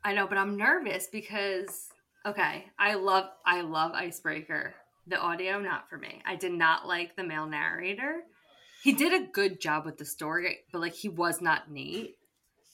[0.02, 1.88] I know, but I'm nervous because
[2.26, 4.74] okay, I love I love Icebreaker.
[5.06, 6.22] The audio not for me.
[6.26, 8.22] I did not like the male narrator.
[8.82, 12.16] He did a good job with the story, but like he was not neat.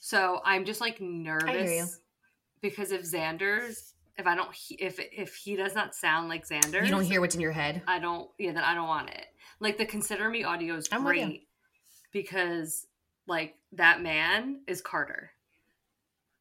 [0.00, 1.98] So I'm just like nervous
[2.62, 6.82] because if Zanders if I don't he- if if he does not sound like Xander,
[6.84, 7.82] You don't hear what's in your head.
[7.86, 9.26] I don't yeah, then I don't want it.
[9.60, 11.46] Like the consider me audio is I'm great
[12.12, 12.86] because
[13.28, 15.30] like that man is Carter.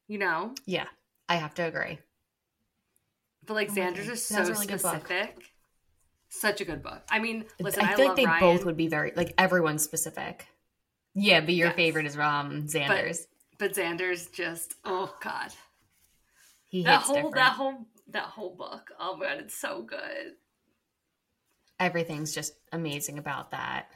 [0.08, 0.56] You know?
[0.66, 0.88] Yeah,
[1.30, 2.00] I have to agree.
[3.46, 5.54] But like Oh Zanders is so really specific.
[6.30, 7.02] Such a good book.
[7.10, 9.84] I mean, listen, I, I feel like they Ryan, both would be very like everyone's
[9.84, 10.48] specific.
[11.14, 11.76] Yeah, but your Yes.
[11.76, 13.28] favorite is um Zanders.
[13.58, 15.52] but Zanders just oh god.
[16.68, 17.36] he That whole different.
[17.36, 18.92] that whole that whole book.
[19.00, 20.34] Oh my god, it's so good.
[21.80, 23.90] Everything's just amazing about that.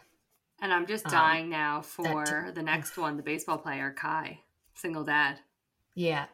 [0.61, 4.39] And I'm just Um, dying now for t- the next one, the baseball player Kai,
[4.75, 5.39] single dad.
[5.95, 6.25] Yeah.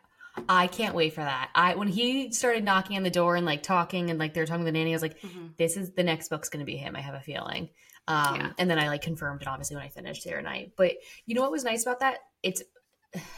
[0.48, 1.50] I can't wait for that.
[1.56, 4.46] I when he started knocking on the door and like talking and like they were
[4.46, 5.58] talking to the nanny, I was like, Mhm.
[5.58, 6.96] this is the next book's gonna be him.
[6.96, 7.70] I have a feeling.
[8.08, 8.54] Um Yeah.
[8.60, 10.74] and then I like confirmed it obviously when I finished the other night.
[10.78, 12.20] But you know what was nice about that?
[12.44, 12.62] It's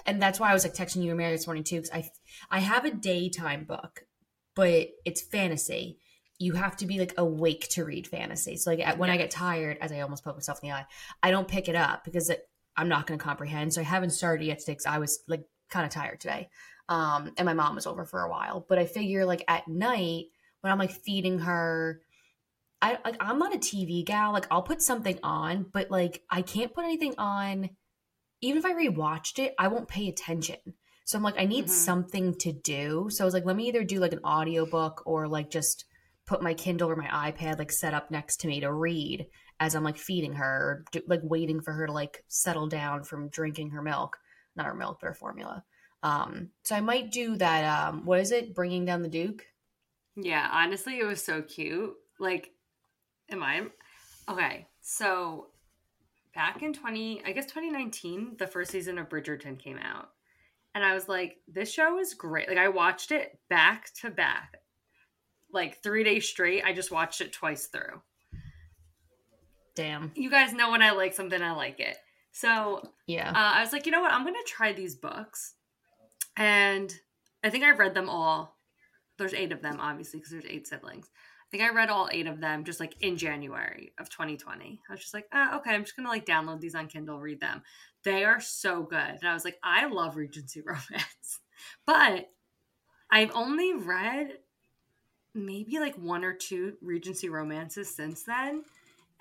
[0.05, 2.09] and that's why I was like texting you and Mary this morning too, because I
[2.51, 4.05] I have a daytime book,
[4.55, 5.99] but it's fantasy.
[6.39, 8.55] You have to be like awake to read fantasy.
[8.55, 10.85] So like when I get tired, as I almost poke myself in the eye,
[11.21, 13.73] I don't pick it up because it, I'm not going to comprehend.
[13.73, 16.49] So I haven't started yet today because I was like kind of tired today.
[16.87, 18.65] Um, and my mom was over for a while.
[18.67, 20.27] But I figure like at night
[20.61, 22.01] when I'm like feeding her,
[22.81, 24.31] I like I'm not a TV gal.
[24.31, 27.69] Like I'll put something on, but like I can't put anything on.
[28.41, 30.57] Even if I rewatched it, I won't pay attention.
[31.03, 31.69] So I'm like, I need Mhm.
[31.69, 33.09] something to do.
[33.09, 35.83] So I was like, let me either do like an audiobook or like just
[36.29, 39.25] put my Kindle or my iPad like set up next to me to read
[39.59, 43.29] as I'm like feeding her or like waiting for her to like settle down from
[43.29, 44.15] drinking her milk,
[44.55, 45.63] not her milk, but her formula.
[46.03, 47.65] Um, so I might do that.
[47.65, 48.53] Um, what is it?
[48.53, 49.43] Bringing down the Duke.
[50.15, 51.95] Yeah, honestly, it was so cute.
[52.19, 52.51] Like,
[53.31, 53.63] am I
[54.29, 54.67] okay?
[54.81, 55.47] So,
[56.35, 60.09] back in twenty, I guess twenty nineteen, the first season of Bridgerton came out,
[60.75, 64.57] and I was like, "This show is great." Like, I watched it back to back,
[65.51, 66.63] like three days straight.
[66.63, 68.01] I just watched it twice through.
[69.75, 70.11] Damn.
[70.15, 71.97] You guys know when I like something, I like it.
[72.31, 73.29] So Yeah.
[73.29, 74.11] uh, I was like, you know what?
[74.11, 75.55] I'm going to try these books.
[76.37, 76.93] And
[77.43, 78.57] I think I read them all.
[79.17, 81.09] There's eight of them, obviously, because there's eight siblings.
[81.15, 84.81] I think I read all eight of them just like in January of 2020.
[84.87, 87.19] I was just like, ah, okay, I'm just going to like download these on Kindle,
[87.19, 87.63] read them.
[88.03, 88.97] They are so good.
[88.99, 91.39] And I was like, I love Regency romance.
[91.85, 92.29] But
[93.11, 94.33] I've only read
[95.45, 98.63] maybe like one or two Regency romances since then.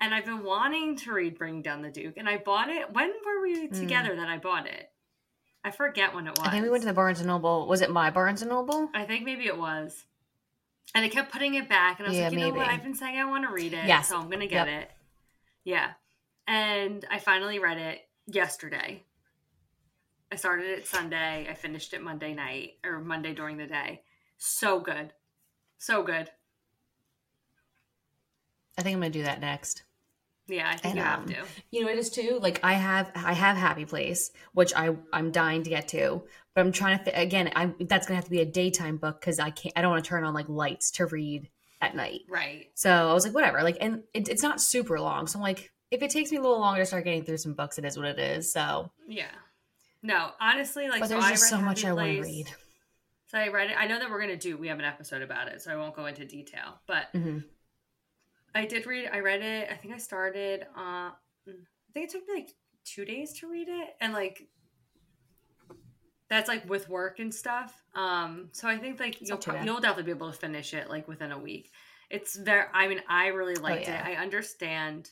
[0.01, 2.15] And I've been wanting to read Bring Down the Duke.
[2.17, 2.93] And I bought it.
[2.93, 3.77] When were we mm.
[3.77, 4.89] together that I bought it?
[5.63, 6.47] I forget when it was.
[6.47, 7.67] I think we went to the Barnes and Noble.
[7.67, 8.89] Was it my Barnes and Noble?
[8.93, 10.05] I think maybe it was.
[10.95, 12.67] And I kept putting it back, and I was Yeah, like, you know what?
[12.67, 14.09] I've been saying I want to read it, Yes.
[14.09, 14.83] so I'm gonna get Yep.
[14.83, 14.91] it.
[15.65, 15.91] Yeah,
[16.47, 19.03] and I finally read it yesterday.
[20.31, 21.47] I started it Sunday.
[21.49, 24.03] I finished it Monday night or Monday during the day.
[24.37, 25.13] So good,
[25.79, 26.29] so good.
[28.77, 29.83] I think I'm gonna do that next.
[30.47, 31.35] Yeah, I think And, you have um, to.
[31.71, 32.39] You know, it is too.
[32.41, 36.61] Like I have, I have Happy Place, which I I'm dying to get to, but
[36.61, 37.03] I'm trying to.
[37.05, 39.73] Th- again, I that's gonna have to be a daytime book because I can't.
[39.75, 41.49] I don't want to turn on like lights to read
[41.81, 42.21] at night.
[42.27, 42.67] Right.
[42.75, 43.63] So I was like, whatever.
[43.63, 46.41] Like, and it, it's not super long, so I'm like, if it takes me a
[46.41, 48.51] little longer to start getting through some books, it is what it is.
[48.51, 49.31] So, Yeah.
[50.01, 52.21] No, honestly, like but so there's I just read so much Happy I want to
[52.21, 52.47] read.
[53.29, 53.75] So I read it.
[53.77, 54.57] I know that we're gonna do.
[54.57, 56.81] We have an episode about it, so I won't go into detail.
[56.87, 57.39] But hmm
[58.55, 59.09] I did read.
[59.13, 59.69] I read it.
[59.71, 60.63] I think I started.
[60.75, 61.13] Uh, I
[61.93, 62.49] think it took me like
[62.83, 64.47] two days to read it, and like
[66.29, 67.83] that's like with work and stuff.
[67.93, 71.07] Um, so I think like you'll pro- you'll definitely be able to finish it like
[71.07, 71.71] within a week.
[72.09, 72.65] It's very.
[72.73, 74.07] I mean, I really liked Oh, yeah.
[74.07, 74.17] it.
[74.17, 75.11] I understand.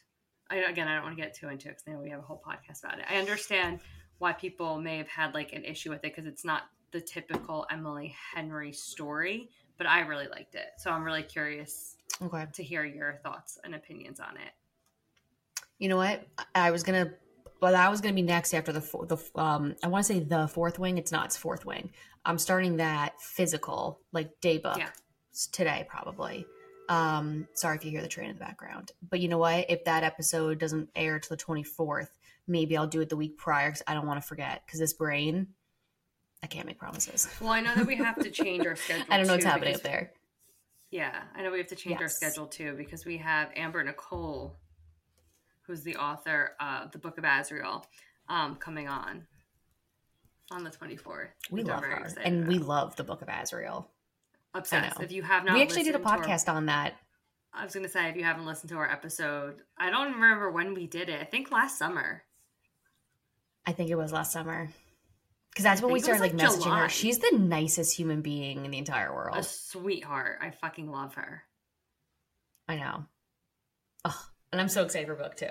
[0.49, 2.19] I again, I don't want to get too into it because I know we have
[2.19, 3.05] a whole podcast about it.
[3.07, 3.81] I understand
[4.17, 7.65] why people may have had like an issue with it because it's not the typical
[7.71, 10.67] Emily Henry story, but I really liked it.
[10.77, 12.45] So I'm really curious Okay.
[12.53, 14.53] to hear your thoughts and opinions on it.
[15.79, 16.25] You know what?
[16.55, 17.11] I was gonna.
[17.61, 19.75] Well, that was gonna be next after the the um.
[19.83, 20.97] I want to say the fourth wing.
[20.97, 21.25] It's not.
[21.25, 21.91] It's fourth wing.
[22.25, 24.89] I'm starting that physical like day book Yeah.
[25.51, 26.45] today probably.
[26.89, 28.91] Um, sorry if you hear the train in the background.
[29.07, 29.65] But you know what?
[29.69, 32.07] If that episode doesn't air till the 24th,
[32.47, 34.63] maybe I'll do it the week prior because I don't want to forget.
[34.65, 35.47] Because this brain,
[36.47, 37.27] I can't make promises.
[37.41, 39.03] Well, I know that we have to change our schedule.
[39.09, 40.13] I don't know what's happening up there.
[40.91, 44.55] Yeah, I know we have to change our schedule too because we have Amber Nicole,
[45.63, 47.85] who's the author of the Book of Azrael,
[48.29, 49.27] um, coming on
[50.49, 51.27] on the 24th.
[51.51, 53.89] We love her, and we love the Book of Azrael.
[54.53, 55.01] obsessed.
[55.01, 56.93] If you have not, we actually did a to our- podcast on that.
[57.53, 60.73] I was gonna say if you haven't listened to our episode, I don't remember when
[60.73, 61.19] we did it.
[61.19, 62.23] I think last summer.
[63.65, 64.69] I think it was last summer.
[65.57, 66.79] Because that's when we think it was, started like like, messaging July.
[66.81, 66.89] her.
[66.89, 69.35] She's the nicest human being in the entire world.
[69.35, 70.37] A sweetheart.
[70.39, 71.41] I fucking love her.
[72.69, 73.05] I know.
[74.05, 75.47] Oh, and I'm so excited for book two.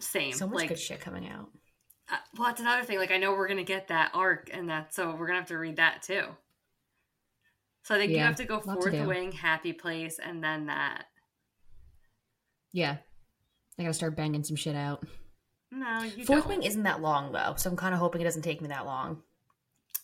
[0.00, 0.32] Same.
[0.32, 1.48] So much like, good shit coming out.
[2.10, 2.98] uh, well, that's another thing.
[2.98, 5.56] Like, I know we're gonna get that arc, and that so we're gonna have to
[5.56, 6.24] read that too.
[7.84, 10.66] So I think you have to go lot to fourth wing, happy place, and then
[10.66, 11.04] that.
[12.72, 12.96] Yeah.
[13.78, 15.06] I gotta start banging some shit out.
[15.70, 16.48] No, you Fourth don't.
[16.48, 18.86] wing isn't that long though, so I'm kind of hoping it doesn't take me that
[18.86, 19.22] long.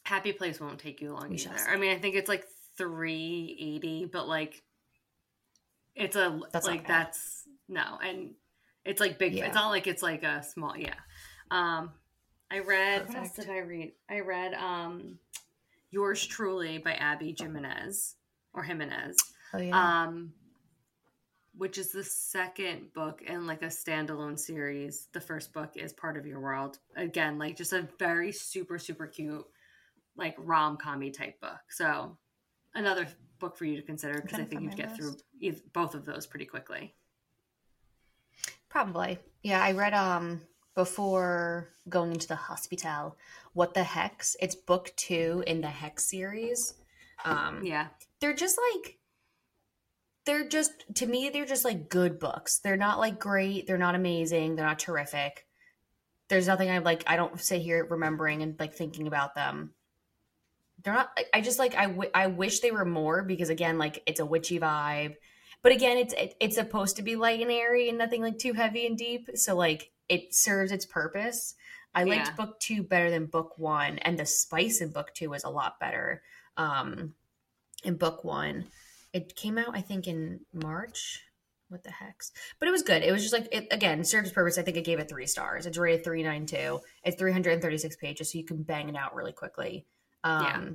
[0.03, 1.55] Happy place won't take you long We either.
[1.69, 2.45] I mean, I think it's like
[2.77, 4.63] three eighty, but like,
[5.95, 8.35] it's a That's like that's no, and
[8.85, 9.33] it's like big.
[9.33, 9.47] Yeah.
[9.47, 10.77] It's not like it's like a small.
[10.77, 10.95] Yeah.
[11.51, 11.93] Um,
[12.51, 13.09] I read.
[13.09, 13.93] What else did I read?
[14.11, 15.19] I read um,
[15.91, 18.17] yours truly by Abby Jimenez
[18.53, 19.17] or Jimenez.
[19.55, 20.03] Oh yeah.
[20.05, 20.33] um
[21.57, 26.17] which is the second book in like a standalone series the first book is part
[26.17, 29.45] of your world again like just a very super super cute
[30.17, 32.17] like rom-commy type book so
[32.75, 33.07] another
[33.39, 35.25] book for you to consider because i think you'd get through list.
[35.43, 36.95] eith- both of those pretty quickly
[38.75, 39.21] Probably.
[39.45, 40.41] Yeah, I read um
[40.75, 43.17] before going into the hospital.
[43.53, 44.37] What the hex?
[44.41, 46.75] It's book two in the hex series.
[47.25, 47.87] Um yeah
[48.21, 48.99] they're just like
[50.27, 52.59] they're just to me they're just like good books.
[52.61, 53.67] They're not like great.
[53.67, 54.57] They're not amazing.
[54.57, 55.47] They're not terrific.
[56.29, 59.75] There's nothing i like i don't sit here remembering and like thinking about them.
[60.83, 63.79] They're not I- i just like i, w- I wish they were more because again
[63.79, 65.15] like it's a witchy vibe.
[65.63, 68.53] But again it's it, it's supposed to be light and airy and nothing like too
[68.55, 69.29] heavy and deep.
[69.35, 71.55] So like it serves its purpose.
[71.95, 72.35] I liked Yeah.
[72.35, 75.79] book two better than book one and the spice in book two was a lot
[75.79, 76.23] better
[76.57, 77.15] um
[77.85, 78.67] in book one.
[79.15, 81.23] It came out, I think, in March.
[81.69, 82.31] What the hex?
[82.59, 83.03] But it was good.
[83.03, 84.59] It was just like it again served its purpose.
[84.59, 85.65] I think I gave it three stars.
[85.65, 86.81] It's rated three nine two.
[87.03, 89.87] It's three hundred and thirty six pages, so you can bang it out really quickly.
[90.23, 90.69] Um, Yeah.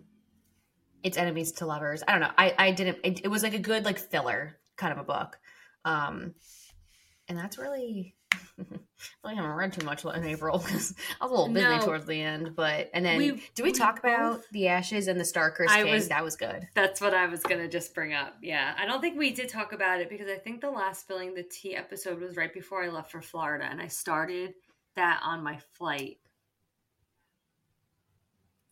[1.03, 2.03] It's enemies to lovers.
[2.07, 2.31] I don't know.
[2.37, 2.97] I I didn't.
[3.03, 5.39] It, it was like a good like filler kind of a book.
[5.85, 6.33] Um,
[7.27, 8.15] and that's really.
[9.23, 11.79] I haven't read too much in April because I was a little busy No.
[11.85, 12.55] towards the end.
[12.55, 15.83] But and then We- do we, we talk about the ashes and the Star I
[15.83, 15.91] King?
[15.93, 16.67] was- that was good.
[16.75, 19.71] that's what i was gonna just bring up yeah i don't think we did talk
[19.73, 22.87] about it because i think the last spilling the tea episode was right before i
[22.89, 24.53] left for florida and i started
[24.95, 26.17] that on my flight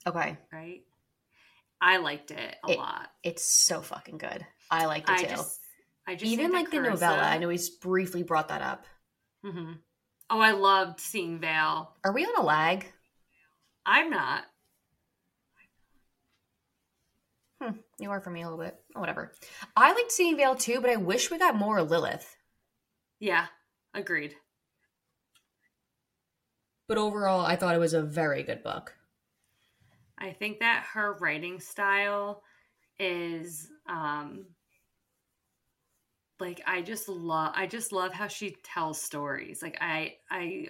[0.06, 0.38] Okay.
[0.54, 0.84] right?
[1.82, 3.10] I liked it a It- lot.
[3.24, 4.46] It's so fucking good.
[4.72, 5.28] I liked it I too.
[5.36, 5.60] just,
[6.08, 7.22] I just Even like the that novella.
[7.22, 8.86] I know he's briefly brought that up.
[9.44, 9.74] Hmm
[10.30, 11.96] Oh, I loved seeing Vale.
[12.04, 12.86] Are we on a lag?
[13.86, 14.44] I'm not.
[17.62, 18.78] Hmm, you are for me a little bit.
[18.96, 19.32] Oh, whatever.
[19.76, 22.36] I liked seeing Vale too, but I wish we got more Lilith.
[23.20, 23.48] Yeah,
[23.94, 24.36] agreed.
[26.88, 28.96] But overall, I thought it was a very good book.
[30.18, 32.44] I think that her writing style
[33.00, 34.46] is um
[36.40, 39.62] like I just love I just love how she tells stories.
[39.62, 40.68] Like I I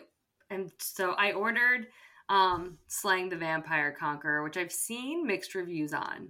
[0.50, 1.88] am so I ordered
[2.30, 6.30] um Slaying the Vampire Conqueror, which I've seen mixed reviews on.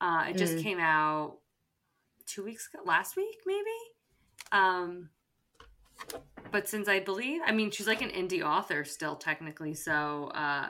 [0.00, 0.62] Uh it just Mm.
[0.62, 1.38] came out
[2.26, 3.76] 2 weeks ago, last week maybe.
[4.52, 5.10] Um
[6.50, 10.68] but since I believe, I mean she's like an indie author still technically, so uh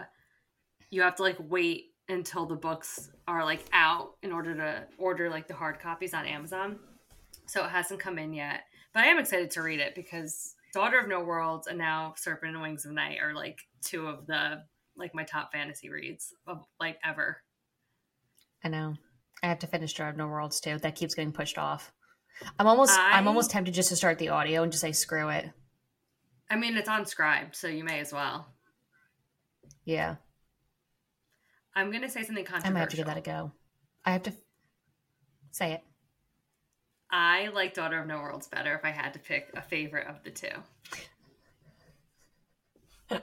[0.90, 5.30] you have to like wait until the books are like out in order to order
[5.30, 6.78] like the hard copies on Amazon.
[7.50, 8.60] So it hasn't come in yet.
[8.94, 12.52] But I am excited to read it because Daughter of No Worlds and now Serpent
[12.54, 14.62] and Wings of Night are like two of the
[14.96, 17.42] like my top fantasy reads of like ever.
[18.62, 18.94] I know.
[19.42, 20.78] I have to finish Daughter of No Worlds too.
[20.78, 21.92] That keeps getting pushed off.
[22.56, 23.18] I'm almost I...
[23.18, 25.50] am almost tempted just to start the audio and just say screw it.
[26.48, 28.46] I mean, it's on Scribe, so you may as well.
[29.84, 30.16] Yeah.
[31.74, 33.50] I'm gonna say something I might have to give that a go.
[34.04, 34.32] I have to
[35.50, 35.82] say it.
[37.10, 40.22] I like Daughter of No Worlds better if I had to pick a favorite of
[40.22, 40.48] the two.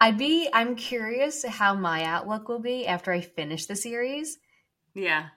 [0.00, 4.38] I'd be I'm curious how my outlook will be after I finish the series
[4.94, 5.28] Yeah.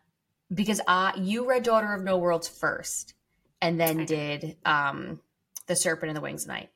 [0.54, 3.14] because I you read Daughter of No Worlds first
[3.62, 5.20] and then I did um
[5.68, 6.70] The Serpent and the Wings of Night.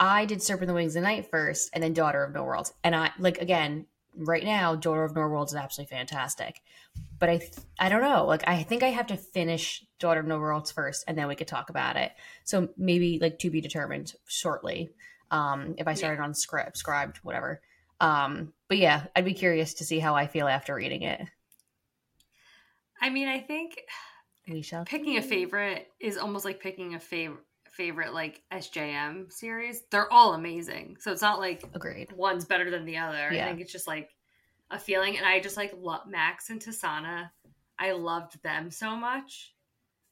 [0.00, 2.72] I did Serpent and the Wings of Night first and then Daughter of No Worlds.
[2.84, 3.86] And I like again,
[4.18, 6.60] right now Daughter of No Worlds is absolutely fantastic.
[7.18, 10.26] But I th- I don't know, like I think I have to finish Daughter of
[10.26, 12.12] No Worlds first and then we could talk about it.
[12.44, 14.90] So maybe like to be determined shortly.
[15.30, 17.60] Um if I started on script scribed whatever.
[18.00, 21.20] Um but yeah, I'd be curious to see how I feel after reading it.
[23.00, 23.80] I mean, I think
[24.48, 27.44] We shall picking a favorite is almost like picking a favorite
[27.78, 29.84] favorite like SJM series.
[29.90, 30.96] They're all amazing.
[30.98, 32.12] So it's not like Agreed.
[32.12, 33.30] one's better than the other.
[33.32, 33.44] Yeah.
[33.44, 34.10] I think it's just like
[34.70, 37.30] a feeling and I just like lo- Max and Tisaanah.
[37.78, 39.54] I loved them so much.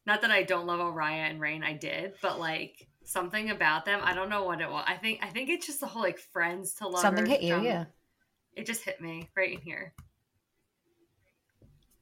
[0.06, 3.98] Not that I don't love Oraya and Raihn, I did, but like something about them,
[4.04, 4.84] I don't know what it was.
[4.86, 7.00] I think I think it's just the whole like friends to love.
[7.00, 7.86] Something hit you, yeah.
[8.54, 9.92] It just hit me right in here.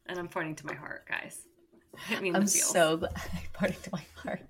[0.05, 1.41] And I'm pointing to my heart, guys.
[2.07, 3.15] Hit me in I'm so glad
[3.55, 4.43] parting to my heart.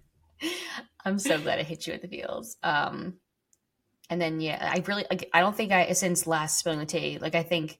[1.04, 2.56] I'm so glad I hit you at the feels.
[2.62, 3.14] Um
[4.10, 7.18] and then yeah, I really like I don't think I since last spilling the tea,
[7.18, 7.78] like I think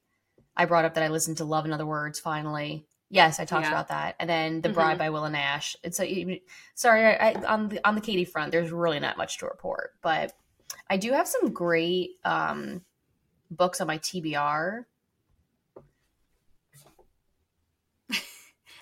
[0.57, 2.87] I brought up that I listened to Love in Other Words finally.
[3.11, 3.72] Yes, I talked Yeah.
[3.72, 4.16] about that.
[4.18, 4.74] And then The Mhm.
[4.74, 5.77] Bride by Willa Nash.
[5.85, 6.40] It's a,
[6.74, 9.92] sorry, I, I, on the on the Katie front, there's really not much to report,
[10.03, 10.33] but
[10.88, 12.85] I do have some great um
[13.50, 14.87] books on my TBR.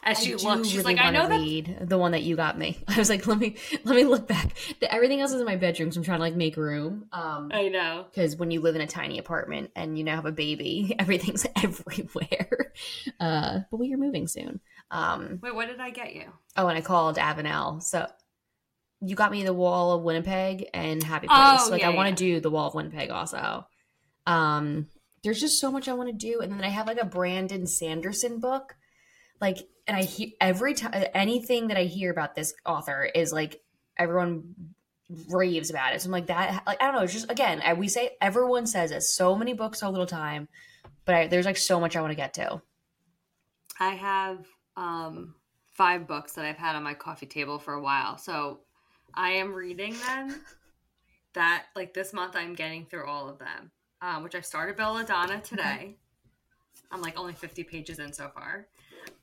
[0.04, 1.40] As she I do looks, she's really like, I know that.
[1.40, 2.78] read the one that you got me.
[2.88, 4.54] I was like, let me let me look back.
[4.80, 7.06] The- Everything else is in my bedroom, so I'm trying to like make room.
[7.12, 8.06] Um, I know.
[8.10, 11.46] because when you live in a tiny apartment and you now have a baby, everything's
[11.62, 12.72] everywhere.
[13.20, 14.60] Uh, but we are moving soon.
[14.90, 16.24] Um, Wait, what did I get you?
[16.56, 17.80] oh, and I called Avenel.
[17.82, 18.06] So
[19.00, 21.38] you got me the Wall of Winnipeg and Happy Place.
[21.62, 22.14] Oh, like yeah, I want yeah.
[22.14, 23.66] to do the Wall of Winnipeg also.
[24.26, 24.88] Um,
[25.24, 27.66] there's just so much I want to do, and then I have like a Brandon
[27.66, 28.74] Sanderson book.
[29.40, 33.60] Like, and I hear every time anything that I hear about this author is like
[33.96, 34.54] everyone
[35.28, 36.00] raves about it.
[36.00, 36.62] So I'm like that.
[36.66, 37.02] Like I don't know.
[37.02, 39.02] It's just again, I, we say everyone says it.
[39.02, 40.48] So many books, so little time.
[41.04, 42.62] But I, there's like so much I want to get to.
[43.80, 45.34] I have um,
[45.72, 48.18] five books that I've had on my coffee table for a while.
[48.18, 48.60] So
[49.14, 50.40] I am reading them.
[51.34, 53.70] That, like this month, I'm getting through all of them,
[54.02, 55.96] um, which I started Belladonna today.
[56.90, 58.66] I'm like only 50 pages in so far.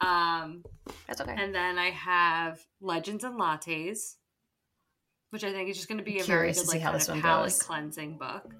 [0.01, 0.63] Um,
[1.07, 1.35] That's okay.
[1.37, 4.15] and then I have Legends and Lattes,
[5.31, 6.95] which I think is just going to be a very Curious to good like kind
[6.95, 7.61] of palate goes.
[7.61, 8.53] cleansing book.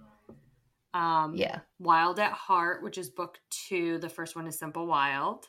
[0.94, 1.60] Um, yeah.
[1.80, 4.00] Wild at Heart, which is book two.
[4.00, 5.46] The first one is Simple Wild.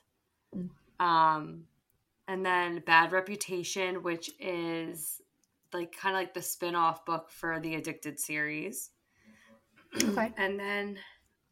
[0.57, 0.71] Mm.
[1.05, 1.65] Um,
[2.29, 5.21] and then Bad Reputation, which is
[5.73, 8.91] like kind of like the spin off book for the Addicted series.
[10.01, 10.33] Okay.
[10.37, 10.99] And then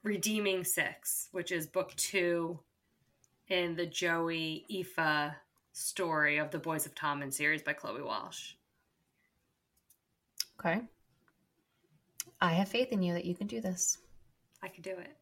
[0.05, 2.61] Redeeming Six, which is book two
[3.49, 5.35] in the Joey Aoife
[5.73, 8.55] story of the Boys of Tommen series by Chloe Walsh.
[10.61, 10.83] Okay.
[12.41, 13.99] I have faith in you that you can do this.
[14.63, 15.17] I could do it.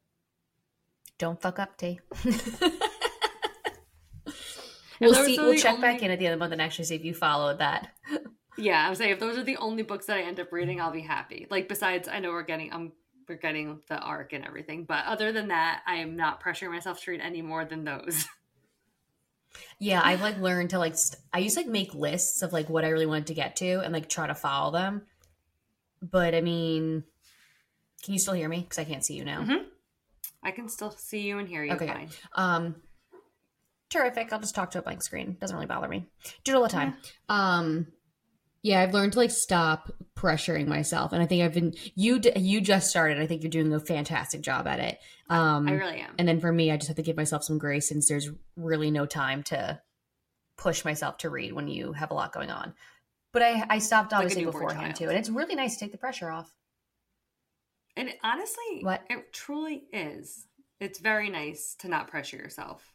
[1.18, 2.00] Don't fuck up, T.
[5.00, 5.38] We'll see.
[5.38, 7.04] We'll the check back in at the end of the month and actually see if
[7.04, 7.88] you followed that.
[8.58, 10.90] Yeah, I'm saying if those are the only books that I end up reading, I'll
[10.90, 11.46] be happy.
[11.50, 12.92] Like besides, I know we're getting we're
[13.34, 17.10] getting the arc and everything, but other than that, I am not pressuring myself to
[17.10, 18.26] read any more than those.
[19.78, 20.96] Yeah, I've like learned to like.
[20.96, 23.56] St- I used to like make lists of like what I really wanted to get
[23.56, 25.02] to and like try to follow them.
[26.02, 27.04] But I mean,
[28.02, 28.60] can you still hear me?
[28.60, 29.42] Because I can't see you now.
[29.42, 29.64] Mhm.
[30.42, 32.10] I can still see you and hear you Okay, fine.
[32.34, 32.76] Um,
[33.90, 34.32] terrific.
[34.32, 35.36] I'll just talk to a blank screen.
[35.40, 36.06] Doesn't really bother me.
[36.44, 36.94] Do it all the time.
[37.28, 37.86] Um,
[38.66, 42.20] yeah, I've learned to like stop pressuring myself, and I think I've been you.
[42.34, 43.18] You just started.
[43.20, 44.98] I think you're doing a fantastic job at it.
[45.30, 46.14] Um, I really am.
[46.18, 48.90] and then for me, I just have to give myself some grace since there's really
[48.90, 49.80] no time to
[50.58, 52.74] push myself to read when you have a lot going on.
[53.32, 54.96] But I, I stopped Like obviously newborn beforehand child.
[54.96, 56.52] too, and it's really nice to take the pressure off.
[57.96, 59.02] And it, honestly, What?
[59.08, 60.46] it truly is.
[60.80, 62.92] It's very nice to not pressure yourself.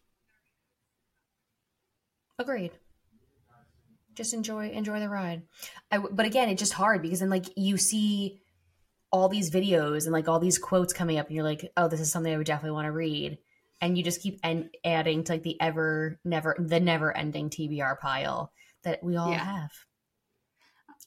[2.37, 2.71] Agreed.
[4.21, 5.41] Just enjoy enjoy the ride.
[5.91, 8.39] I but again, it's just hard because then like you see
[9.11, 11.99] all these videos and like all these quotes coming up and you're like oh this
[11.99, 13.37] is something i would definitely want to read
[13.81, 17.99] and you just keep en- adding to like the ever never the never ending tbr
[17.99, 18.53] pile
[18.83, 19.43] that we all Yeah.
[19.43, 19.71] have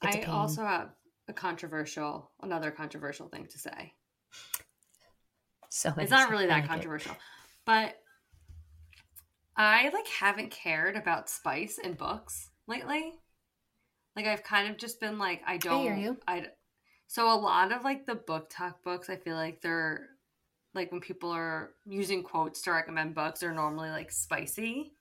[0.03, 0.91] It's I also have
[1.29, 3.95] a controversial, another controversial thing to say.
[5.71, 6.69] so It's not really that like it.
[6.69, 7.17] controversial,
[7.65, 7.95] but
[9.57, 13.15] I like haven't cared about spice in books lately.
[14.17, 15.83] Like I've kind of just been like I don't.
[15.83, 16.17] hear you.
[16.27, 16.47] I
[17.07, 20.09] so a lot of like the book talk books, I feel like they're
[20.75, 24.93] like when people are using quotes to recommend books, they're normally like spicy,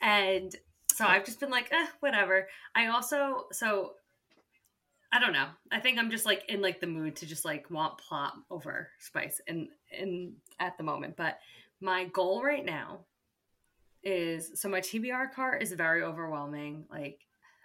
[0.00, 0.54] and
[0.92, 2.48] so I've just been like, eh, whatever.
[2.74, 3.94] I also so
[5.12, 5.48] I don't know.
[5.72, 8.88] I think I'm just like in like the mood to just like want plot over
[8.98, 11.16] spice and in at the moment.
[11.16, 11.38] But
[11.80, 13.00] my goal right now
[14.08, 16.84] is so my TBR cart is very overwhelming.
[16.90, 17.20] Like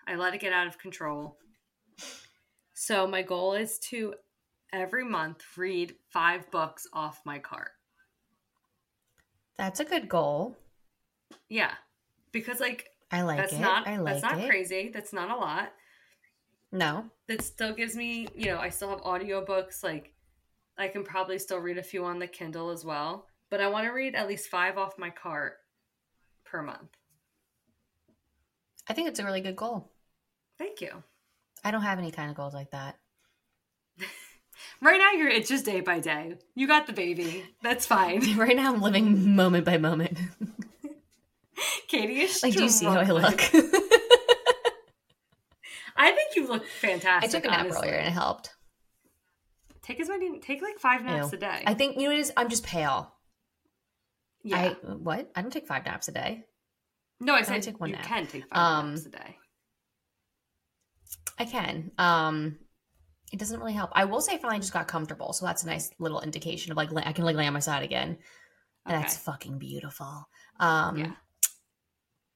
[0.05, 1.37] I let it get out of control.
[2.73, 4.15] So my goal is to
[4.73, 7.71] every month read five books off my cart.
[9.57, 10.57] that's a good goal
[11.47, 11.71] Yeah.
[12.31, 14.91] Because like i like that's it not i like that's not it crazy.
[14.93, 15.71] That's not a lot.
[16.71, 19.81] no that still gives me, you know, I still have audiobooks.
[19.81, 20.11] Like,
[20.77, 23.27] I can probably still read a few on the Kindle as well.
[23.49, 25.53] But I want to read at least five off my cart
[26.54, 26.95] per month.
[28.88, 29.89] i think it's a really good goal
[30.60, 31.01] Thank you.
[31.64, 32.97] i don't have any kind of goals like that
[34.82, 36.36] Right now, you're it's just day by day.
[36.56, 37.43] You got the baby.
[37.64, 38.38] That's fine.
[38.38, 40.18] right now i'm living moment by moment
[41.88, 42.43] Katie is.
[42.43, 43.41] like do you see how i look
[45.95, 47.30] I think you look fantastic.
[47.30, 47.88] i took a nap honestly.
[47.88, 48.54] earlier and it helped
[49.82, 50.39] Take as many.
[50.39, 51.38] Take like five naps Ew.
[51.38, 51.64] a day.
[51.66, 53.14] i think you know what it is i'm just pale
[54.43, 54.57] yeah.
[54.57, 55.31] I what?
[55.35, 56.43] I don't take five naps a day.
[57.19, 58.05] no, I said take one you nap.
[58.05, 59.37] can take five Um, naps a day.
[61.39, 61.91] I can.
[61.97, 62.57] Um,
[63.31, 63.89] it doesn't really help.
[63.93, 66.77] I will say, I finally just got comfortable, so that's a nice little indication of
[66.77, 68.17] like la- I can like lay on my side again,
[68.85, 70.27] and that's fucking beautiful.
[70.59, 71.11] Um, Yeah.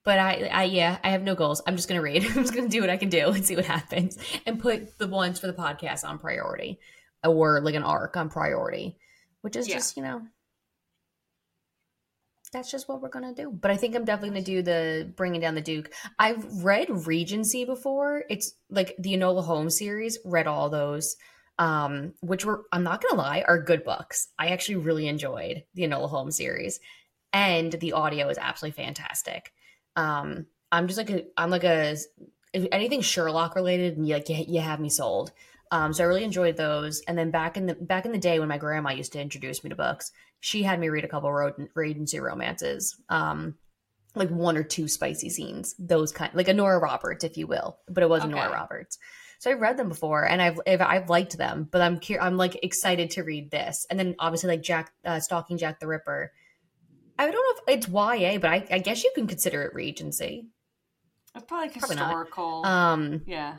[0.04, 1.62] But I, I, yeah, I have no goals.
[1.68, 2.24] I'm just gonna read.
[2.26, 5.08] I'm just gonna do what I can do and see what happens, and put the
[5.08, 6.80] ones for the podcast on priority,
[7.24, 8.98] or like an arc on priority,
[9.42, 9.76] which is Yeah.
[9.76, 10.22] just you know.
[12.52, 13.52] That's just what we're gonna do.
[13.52, 15.92] But I think I'm definitely gonna do the bringing down the Duke.
[16.18, 18.24] I've read Regency before.
[18.30, 20.18] It's like the Enola Holmes series.
[20.24, 21.16] Read all those,
[21.60, 24.30] um, which were I'm not gonna lie are good books.
[24.40, 26.80] I actually really enjoyed the Enola Holmes series,
[27.34, 29.52] and the audio is absolutely fantastic.
[29.96, 31.98] Um, I'm just like a I'm like a
[32.54, 35.32] anything Sherlock related, and you like you, you have me sold.
[35.72, 37.02] Um, so I really enjoyed those.
[37.08, 39.64] And then back in the back in the day when my grandma used to introduce
[39.64, 42.96] me to books, she had me read a couple of Regency romances.
[43.10, 43.56] Um,
[44.16, 47.78] like one or two spicy scenes, those kind, like a Nora Roberts, if you will,
[47.88, 48.98] but it wasn't Nora Roberts.
[49.40, 52.58] So I've read them before, and I've I've, liked them, but I'm cur- I'm like
[52.64, 56.32] excited to read this, and then obviously like Jack, uh, Stalking Jack the Ripper.
[57.20, 60.48] I don't know if it's YA, but I, I guess you can consider it Regency,
[61.36, 62.08] It's probably like probably not.
[62.08, 62.66] historical.
[62.66, 63.58] um, yeah.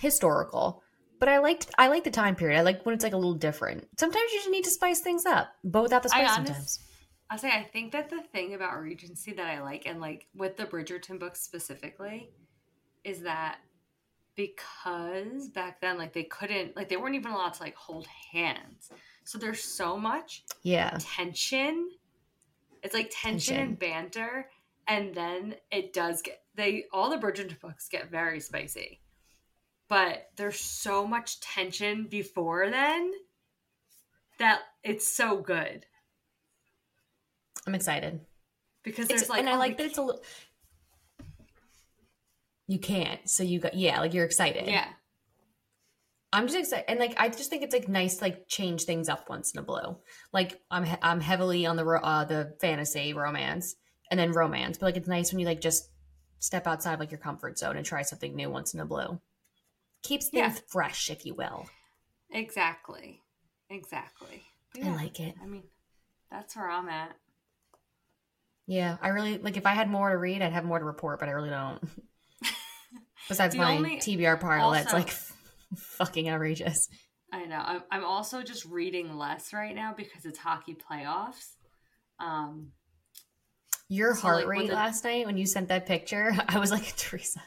[0.00, 0.82] historical.
[1.20, 2.58] But I liked I like the time period.
[2.58, 3.86] I like when it's like a little different.
[3.98, 6.86] Sometimes you just need to spice things up, but without the I spice honest- sometimes.
[7.32, 10.56] I'll say I think that the thing about Regency that I like, and like with
[10.56, 12.30] the Bridgerton books specifically,
[13.04, 13.58] is that
[14.34, 18.90] because back then, like they couldn't, like they weren't even allowed to like hold hands.
[19.24, 21.90] So there's so much Yeah, tension.
[22.82, 23.68] It's like tension, Tension.
[23.68, 24.46] and banter,
[24.88, 29.00] and then it does get they all the Bridgerton books get very spicy,
[29.90, 33.12] but there's so much tension before then
[34.38, 35.84] that it's so good
[37.66, 38.20] I'm excited.
[38.82, 40.22] because It's, like and I oh, like that it's a little.
[42.66, 44.66] You can't, so you got yeah, like you're excited.
[44.66, 44.86] Yeah.
[46.32, 49.08] I'm just excited, and like I just think it's like nice, to, like change things
[49.08, 49.96] up once in a blue.
[50.32, 53.74] Like I'm he- I'm heavily on the ro- uh, the fantasy romance,
[54.10, 55.90] and then romance, but like it's nice when you like just
[56.38, 59.20] step outside like your comfort zone and try something new once in a blue.
[60.02, 60.60] Keeps things Yeah.
[60.68, 61.68] fresh, if you will.
[62.30, 63.20] Exactly.
[63.68, 64.42] Exactly.
[64.74, 65.34] But I like it.
[65.42, 65.64] I mean,
[66.30, 67.16] that's where I'm at.
[68.66, 69.56] Yeah, I really like.
[69.56, 71.80] If I had more to read, I'd have more to report, but I really don't.
[73.28, 75.10] Besides my only- TBR part, that's also- like
[75.76, 76.88] fucking outrageous.
[77.32, 77.60] I know.
[77.64, 81.54] I'm, I'm also just reading less right now because it's hockey playoffs.
[82.18, 82.72] Um,
[83.90, 86.70] Your So, heart like, rate the- last night when you sent that picture, I was
[86.70, 87.42] like, Teresa.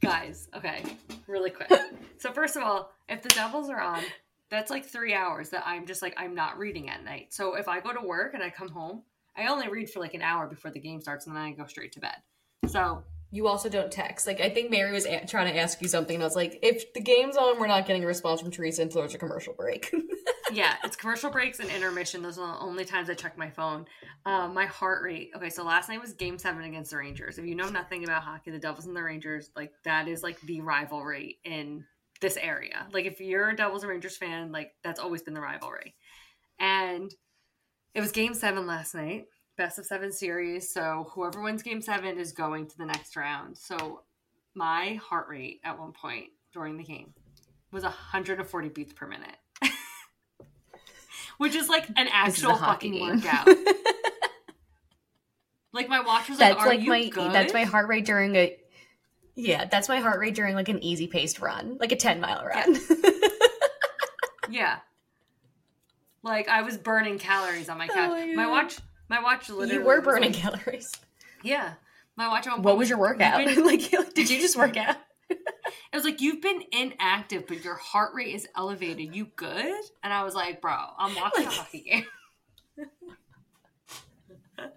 [0.00, 0.84] guys, okay,
[1.26, 1.70] really quick.
[2.18, 4.02] so first of all, if the Devils are on,
[4.50, 7.32] that's like three hours that I'm just like I'm not reading at night.
[7.32, 9.02] So if I go to work and I come home,
[9.36, 11.66] I only read for like an hour before the game starts, and then I go
[11.66, 12.16] straight to bed.
[12.68, 13.02] So
[13.32, 14.26] You also don't text.
[14.26, 16.58] Like I think Mary was a- trying to ask you something, and I was like,
[16.62, 19.54] "If the game's on, we're not getting a response from Teresa until there's a commercial
[19.54, 19.94] break."
[20.52, 22.22] yeah, it's commercial breaks and intermission.
[22.22, 23.86] Those are the only times I check my phone.
[24.26, 25.30] Um, my heart rate.
[25.36, 27.38] Okay, so last night was Game Seven against the Rangers.
[27.38, 30.40] If you know nothing about hockey, the Devils and the Rangers, like that is like
[30.40, 31.84] the rivalry in
[32.20, 32.86] this area.
[32.92, 35.94] Like if you're a Devils and Rangers fan, like that's always been the rivalry.
[36.58, 37.10] And
[37.94, 39.26] it was Game Seven last night,
[39.60, 40.72] best of seven series.
[40.72, 43.58] So whoever wins Game Seven is going to the next round.
[43.58, 44.02] So
[44.54, 47.12] my heart rate at one point during the game
[47.70, 49.36] was 140 beats per minute.
[51.38, 53.20] Which is like an This is a actual fucking game.
[53.20, 53.48] workout.
[55.74, 58.34] like my watch was like, "Are like you my good?" that's my heart rate during
[58.36, 58.56] a
[59.36, 62.44] yeah that's my heart rate during like an easy paced run like a 10 mile
[62.44, 62.76] run
[64.50, 64.78] Yeah.
[66.22, 68.10] Like I was burning calories on my oh couch.
[68.10, 68.78] my my, watch,
[69.10, 69.74] my watch literally.
[69.74, 70.90] you were burning like- calories
[71.42, 71.74] yeah,
[72.16, 72.46] my watch.
[72.46, 74.96] at one what was your workout been- like did you just work out
[75.92, 79.14] It was like you've been inactive, but your heart rate is elevated.
[79.14, 79.74] You good?
[80.02, 82.06] And I was like, bro, I'm watching a hockey game.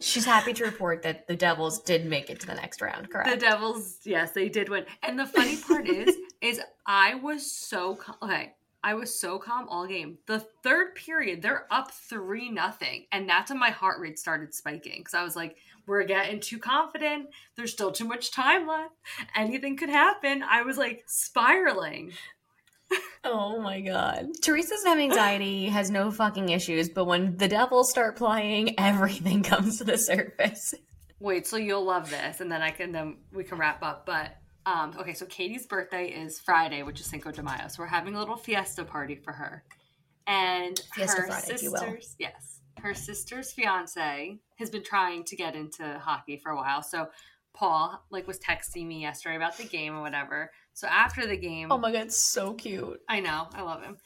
[0.00, 3.28] she's happy to report that the devils did make it to the next round correct
[3.30, 4.84] The Devils, yes, they did win.
[5.02, 8.54] And the funny part is, is I was so okay.
[8.86, 10.18] I was so calm all game.
[10.26, 14.98] The third period, they're up three nothing, and that's when my heart rate started spiking
[14.98, 15.56] because I was like,
[15.88, 17.30] "We're getting too confident.
[17.56, 18.94] There's still too much time left.
[19.34, 22.12] Anything could happen." I was like spiraling.
[23.24, 27.90] oh my god teresa doesn't have anxiety has no fucking issues but when the devils
[27.90, 30.72] start playing everything comes to the surface
[31.18, 34.04] Wait, so you'll love this, and then I can then we can wrap up.
[34.04, 34.36] But
[34.66, 37.68] um, okay, so Katie's birthday is Friday, which is Cinco de Mayo.
[37.68, 39.64] So we're having a little fiesta party for her,
[40.26, 41.78] and Fiesta her Friday, if you will.
[41.78, 46.82] sisters, yes, her sister's fiance has been trying to get into hockey for a while.
[46.82, 47.08] So
[47.54, 50.50] Paul like was texting me yesterday about the game or whatever.
[50.74, 53.96] So after the game, oh my god so cute I know, I love him.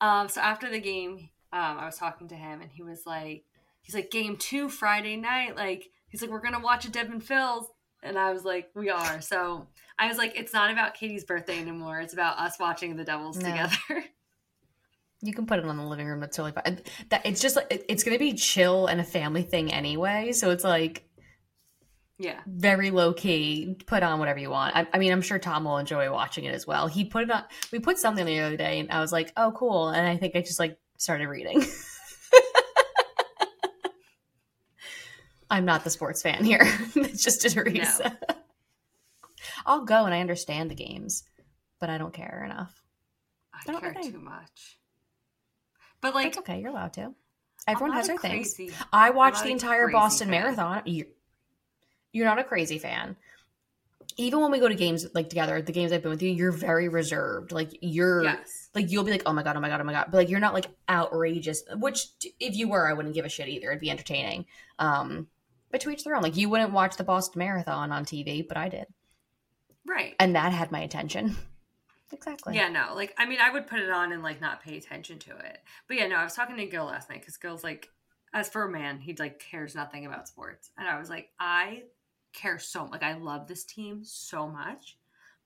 [0.00, 3.44] Um, so after the game, um, I was talking to him, and he was like,
[3.80, 7.66] he's like, game two Friday night, like he's like, we're gonna watch a Devin Phil's,
[8.02, 9.20] and I was like, we are.
[9.20, 9.66] So
[9.98, 12.00] I was like, it's not about Katie's birthday anymore.
[12.00, 13.50] It's about us watching the Devils No.
[13.50, 13.76] together.
[15.22, 16.20] You can put it on the living room.
[16.20, 16.78] That's totally fine.
[17.08, 20.32] That it's just like it's gonna be chill and a family thing anyway.
[20.32, 21.08] So it's like
[22.18, 23.76] yeah, very low key.
[23.86, 24.76] Put on whatever you want.
[24.76, 26.86] I, I mean, I'm sure Tom will enjoy watching it as well.
[26.86, 27.44] He put it on.
[27.72, 30.36] We put something the other day, and I was like, "Oh, cool!" And I think
[30.36, 31.64] I just like started reading.
[35.50, 36.62] I'm not the sports fan here.
[36.96, 38.18] it's just a Teresa.
[39.66, 41.24] I'll go and I understand the games,
[41.80, 42.82] but I don't care enough.
[43.54, 44.78] I I don't care too much.
[46.00, 46.60] But like, It's okay.
[46.60, 47.14] You're allowed to.
[47.68, 48.54] Everyone has their things.
[48.92, 50.40] I watched the entire Boston fan.
[50.42, 50.82] Marathon.
[50.84, 51.06] You're,
[52.12, 53.16] you're not a crazy fan.
[54.18, 56.52] Even when we go to games like together, the games I've been with you, you're
[56.52, 57.50] very reserved.
[57.52, 58.68] Like you're Yes.
[58.74, 60.06] like you'll be like, oh my god, oh my god, oh my god.
[60.10, 61.64] But like you're not like outrageous.
[61.76, 62.06] Which
[62.40, 63.68] if you were, I wouldn't give a shit either.
[63.70, 64.46] It'd be entertaining.
[64.78, 65.26] Um,
[65.70, 66.22] but to each their own.
[66.22, 68.86] Like you wouldn't watch the Boston Marathon on TV, but I did,
[69.86, 70.14] Right.
[70.18, 71.36] and that had my attention.
[72.12, 72.54] Exactly.
[72.54, 75.18] Yeah, no, like I mean, I would put it on and like not pay attention
[75.18, 75.58] to it.
[75.88, 77.90] But yeah, no, I was talking to Gil last night because Gil's like,
[78.32, 81.82] as for a man, he like cares nothing about sports, and I was like, I
[82.32, 84.96] care so like I love this team so much,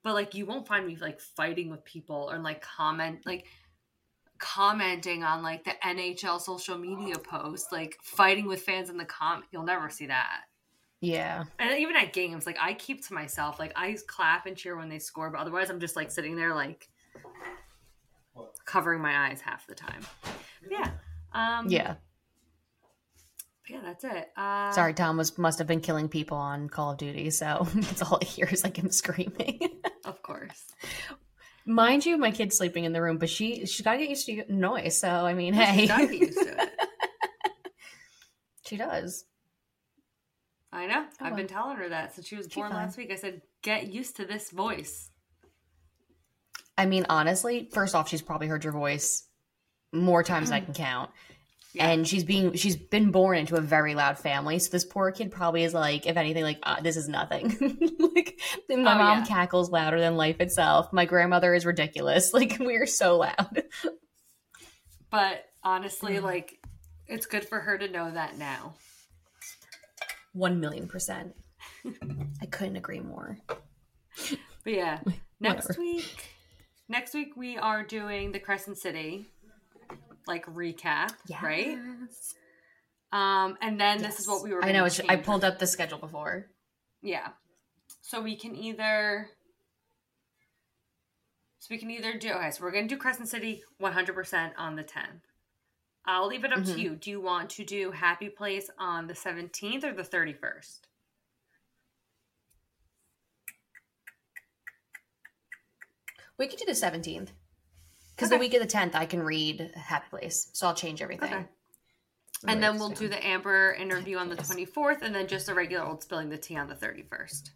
[0.02, 3.46] but like you won't find me like fighting with people or like comment like
[4.40, 9.46] commenting on like the NHL social media posts, like fighting with fans in the comment.
[9.52, 10.40] You'll never see that.
[11.00, 11.44] Yeah.
[11.58, 13.58] And even at games, like I keep to myself.
[13.58, 16.54] Like I clap and cheer when they score, but otherwise I'm just like sitting there
[16.54, 16.88] like
[18.64, 20.02] covering my eyes half the time.
[20.68, 20.90] Yeah.
[21.32, 21.96] Um Yeah.
[23.68, 24.30] Yeah, that's it.
[24.36, 28.02] Uh Sorry, Tom was must have been killing people on Call of Duty, so that's
[28.02, 29.60] all I hear is like him screaming.
[30.04, 30.64] Of course.
[31.66, 34.26] Mind you, my kid's sleeping in the room, but she she's got to get used
[34.26, 34.98] to noise.
[34.98, 36.70] So I mean, She's hey, gotta get used to it.
[38.66, 39.24] she does.
[40.72, 41.04] I know.
[41.20, 42.78] Oh, I've been telling her that since she was born fine.
[42.84, 43.10] last week.
[43.10, 45.10] I said, get used to this voice.
[46.78, 49.24] I mean, honestly, first off, she's probably heard your voice
[49.92, 50.66] more times than I mm.
[50.66, 51.10] can count.
[51.72, 51.88] Yeah.
[51.88, 55.30] And she's being she's been born into a very loud family, so this poor kid
[55.30, 57.48] probably is like, if anything, like uh, this is nothing.
[58.14, 59.24] like my Oh, mom yeah.
[59.24, 60.92] cackles louder than life itself.
[60.92, 62.32] My grandmother is ridiculous.
[62.34, 63.62] Like we're so loud.
[65.10, 66.22] But honestly, Mm.
[66.22, 66.58] like
[67.06, 68.74] it's good for her to know that now.
[70.32, 71.34] One million percent.
[72.42, 73.38] I couldn't agree more.
[74.64, 75.00] But yeah,
[75.40, 75.80] next Whatever.
[75.80, 76.28] week,
[76.88, 79.28] next week we are doing the Crescent City
[80.26, 81.10] like recap,
[81.42, 81.78] right?
[83.12, 84.64] Um, and then this is what we were.
[84.64, 84.86] I know.
[85.08, 86.46] I pulled up the schedule before.
[87.02, 87.28] Yeah.
[88.02, 89.28] So we can either.
[91.58, 92.30] So we can either do.
[92.32, 95.22] Okay, so we're gonna do Crescent City 100% on the 10th.
[96.06, 96.74] I'll leave it up Mhm.
[96.74, 96.96] to you.
[96.96, 100.86] Do you want to do Happy Place on the 17th or the 31st?
[106.38, 107.32] We could do the 17th.
[108.14, 108.36] Because Okay.
[108.36, 110.50] the week of the 10th, I can read Happy Place.
[110.52, 111.32] So I'll change everything.
[111.32, 111.46] Okay.
[112.46, 115.84] And then we'll do the Amber interview on the 24th, and then just a regular
[115.84, 117.50] old spilling the tea on the 31st.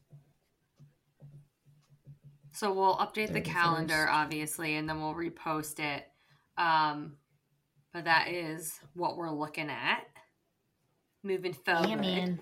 [2.52, 6.06] So we'll update the calendar, obviously, and then we'll repost it.
[6.56, 7.16] Um,
[7.92, 10.06] but that is what we're looking at
[11.22, 11.88] moving forward.
[11.88, 12.40] Yeah, man.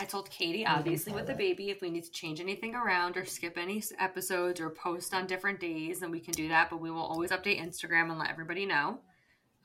[0.00, 3.24] I told Katie, obviously, with the baby, if we need to change anything around or
[3.24, 6.70] skip any episodes or post on different days, then we can do that.
[6.70, 9.00] But we will always update Instagram and let everybody know.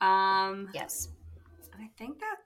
[0.00, 1.08] Um, Yes.
[1.72, 2.36] and I think that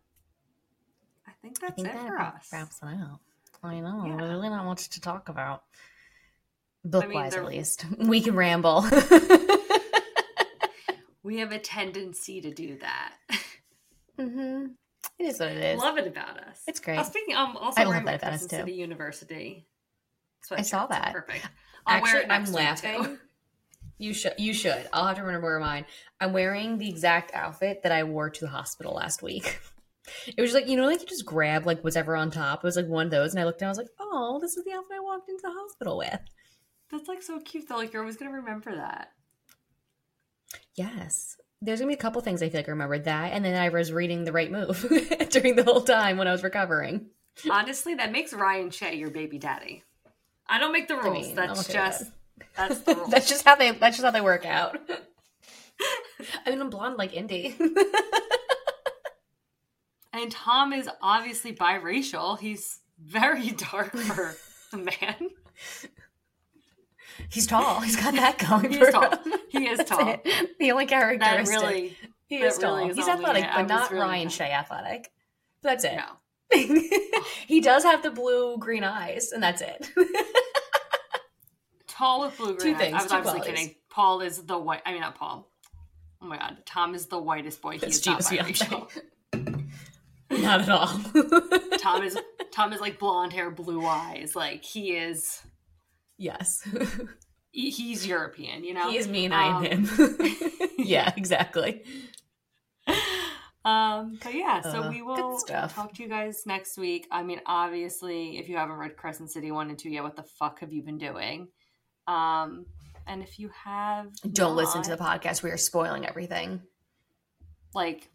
[1.26, 2.49] I think I that's think it that for us.
[2.53, 3.20] wraps it out.
[3.62, 4.05] I know.
[4.07, 4.16] Yeah.
[4.18, 5.62] There's really not much to talk about.
[6.84, 7.86] Book wise, at least.
[7.99, 8.84] We can ramble.
[11.24, 13.14] We have a tendency to do that.
[14.18, 14.66] hmm
[15.18, 15.80] It is what it is.
[15.80, 16.62] Love it about us.
[16.66, 16.98] It's great.
[16.98, 18.56] Oh, speaking, um, also I love wearing my that about us, Crescent too.
[18.58, 19.66] City University.
[20.52, 21.12] I saw that.
[21.12, 21.48] Perfect.
[21.86, 23.04] I'll wear Actually, it I'm next week, laughing.
[23.04, 23.18] too.
[23.98, 24.34] You should.
[24.38, 24.88] You should.
[24.92, 25.84] I'll have to remember to wear mine.
[26.20, 29.60] I'm wearing the exact outfit that I wore to the hospital last week.
[30.38, 32.60] It was like you know, like you just grab like whatever on top.
[32.60, 34.56] It was like one of those, and I looked and I was like, "Oh, this
[34.56, 36.18] is the outfit I walked into the hospital with."
[36.90, 37.76] That's like so cute though.
[37.76, 39.08] Like you're always gonna remember that.
[40.76, 43.61] Yes, there's gonna be a couple things I feel like I remember that, and then
[43.61, 44.80] I was reading the right move
[45.30, 47.06] during the whole time when I was recovering.
[47.50, 49.82] Honestly, that makes Ryan Shay your baby daddy.
[50.48, 51.26] I don't make the rules.
[51.26, 52.11] mean, that's okay just
[52.56, 53.11] that's the rules.
[53.11, 53.70] that's just how they.
[53.72, 54.78] That's just how they work out.
[56.46, 57.54] I mean, I'm blonde like Indy.
[60.12, 62.38] and Tom is obviously biracial.
[62.38, 64.34] He's very dark for
[64.72, 65.30] a man.
[67.30, 67.80] He's tall.
[67.80, 68.70] He's got that going.
[68.72, 69.10] He for tall.
[69.10, 69.32] him.
[69.50, 70.08] He is tall.
[70.24, 70.58] it.
[70.58, 71.60] The only That characteristic.
[71.62, 71.96] really
[72.26, 72.76] he that is tall.
[72.76, 73.50] really is He's athletic, it.
[73.54, 75.10] But not really Ryan Shay athletic.
[75.62, 75.96] That's it.
[75.96, 76.04] no.
[77.46, 79.90] he does have the blue green eyes, and that's it.
[81.86, 82.80] Tall with blue Two green eyes.
[82.80, 83.60] things, I was two obviously qualities.
[83.60, 83.74] kidding.
[83.90, 84.82] Paul is the white.
[84.86, 85.50] I mean, not Paul.
[86.22, 87.72] Oh my god, Tom is the whitest boy.
[87.72, 88.90] He That's is not biracial.
[90.30, 91.78] not at all.
[91.78, 92.16] Tom is
[92.52, 94.36] Tom is like blonde hair, blue eyes.
[94.36, 95.40] Like he is.
[96.18, 96.62] Yes,
[97.50, 98.90] he- He's European, you know.
[98.90, 100.16] he is me, and I am Um, him.
[100.78, 101.82] yeah, exactly.
[103.64, 107.06] Um, but yeah, so Uh, we will talk to you guys next week.
[107.10, 110.22] I mean, obviously, if you haven't read Crescent City one and two yet, what the
[110.22, 111.48] fuck have you been doing?
[112.06, 112.66] Um,
[113.06, 115.42] and if you have, Don't listen to the podcast.
[115.42, 116.62] We are spoiling everything.
[117.74, 118.08] like.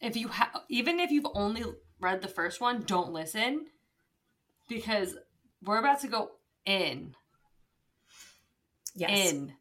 [0.00, 1.62] If you have, even if you've only
[2.00, 3.66] read the first one, don't listen
[4.68, 5.14] because
[5.64, 6.30] we're about to go
[6.66, 7.14] in
[8.94, 9.32] Yes.
[9.32, 9.54] in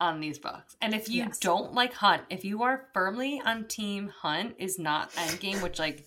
[0.00, 0.76] on these books.
[0.82, 1.38] And if you Yes.
[1.38, 6.06] don't like Hunt, if you are firmly on team Hunt is not endgame, which like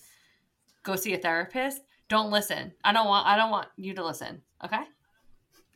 [0.84, 2.74] go see a therapist, don't listen.
[2.84, 4.42] I don't want I don't want you to listen.
[4.64, 4.84] Okay?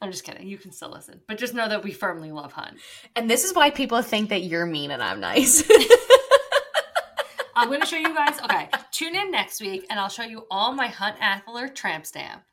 [0.02, 0.48] I'm just kidding.
[0.48, 1.22] You can still listen.
[1.28, 2.78] But just know that we firmly love Hunt.
[3.16, 5.64] And this is why people think that you're mean and I'm nice.
[7.56, 10.72] I'm gonna show you guys okay, tune in next week and I'll show you all
[10.74, 12.44] my Hunt Athalar tramp stamp.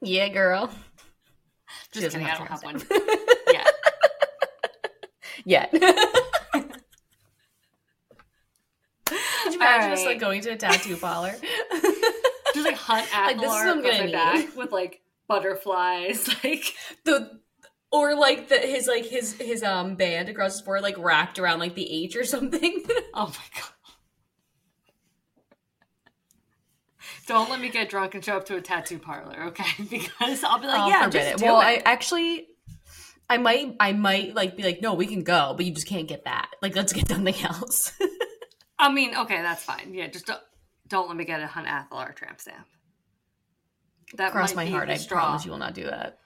[0.00, 0.70] yeah, girl.
[1.92, 2.82] Just kidding, I don't have one.
[3.50, 3.64] Yeah.
[5.44, 5.70] Yet.
[5.70, 5.80] Could
[9.46, 10.06] you imagine us Alright.
[10.06, 11.34] like going to a tattoo parlor?
[12.54, 16.74] Just like Hunt Like, this is what I'm gonna my back with like butterflies, like
[17.04, 17.40] the
[17.90, 21.58] or like the his like his his um band across his forehead like wrapped around
[21.60, 22.82] like the H or something.
[23.14, 23.72] Oh my god.
[27.28, 29.84] Don't let me get drunk and show up to a tattoo parlor, okay?
[29.90, 31.38] Because I'll be like, I'll yeah, forbid just it.
[31.38, 31.64] do Well, it.
[31.64, 32.48] I actually
[33.30, 36.08] I might I might like be like, no, we can go, but you just can't
[36.08, 36.50] get that.
[36.62, 37.92] Like let's get something else.
[38.78, 39.92] I mean, okay, that's fine.
[39.92, 40.40] Yeah, just don't,
[40.88, 42.66] don't let me get a Hunt Athalar tramp stamp.
[44.16, 45.20] That Cross my be heart, I straw.
[45.20, 46.18] promise you will not do that.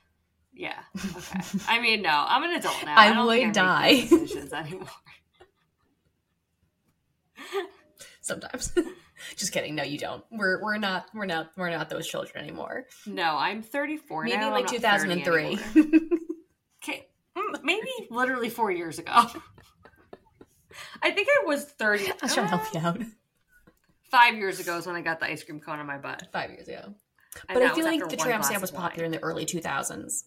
[0.55, 0.79] Yeah.
[0.97, 1.41] Okay.
[1.67, 2.95] I mean, no, I'm an adult now.
[2.97, 4.03] I don't would die.
[4.03, 4.87] decisions anymore.
[8.21, 8.73] Sometimes.
[9.37, 9.75] Just kidding.
[9.75, 10.25] No, you don't.
[10.31, 12.87] We're we're not we're not we're not those children anymore.
[13.07, 14.51] No, I'm 34 Maybe now.
[14.51, 15.59] Like 2003.
[16.85, 17.07] Okay,
[17.37, 19.13] mm, maybe literally four years ago.
[21.03, 22.09] I think I was 30.
[22.23, 23.01] I trying to help you out.
[24.11, 26.27] Five years ago is when I got the ice cream cone on my butt.
[26.33, 26.83] Five years ago.
[27.49, 30.25] And But I feel like the tramp stamp was popular in the early 2000s.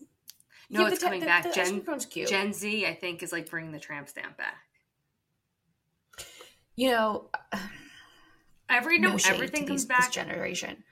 [0.69, 1.43] No, Yeah, it's the, coming the, back.
[1.43, 2.29] The, ice Gen, cream cone's cute.
[2.29, 4.55] Gen Z, I think, is like bringing the tramp stamp back.
[6.77, 7.29] you know,
[8.69, 9.99] Every no, everything comes these, back.
[10.05, 10.83] this generation.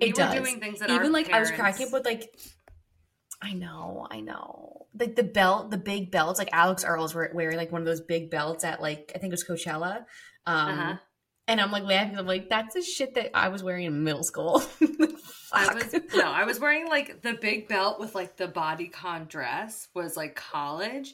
[0.00, 0.34] We It were does.
[0.34, 2.34] doing things that Even like I was cracking up with like
[3.40, 4.86] I know, I know.
[4.98, 8.00] Like the belt, the big belts, like Alix Earle's were wearing like one of those
[8.00, 10.04] big belts at like I think it was Coachella.
[10.46, 10.96] Um Uh-huh.
[11.48, 12.18] and I'm like laughing.
[12.18, 14.62] I'm like, that's the shit that I was wearing in middle school.
[15.52, 19.88] I was no, I was wearing like the big belt with like the bodycon dress
[19.94, 21.12] was like college,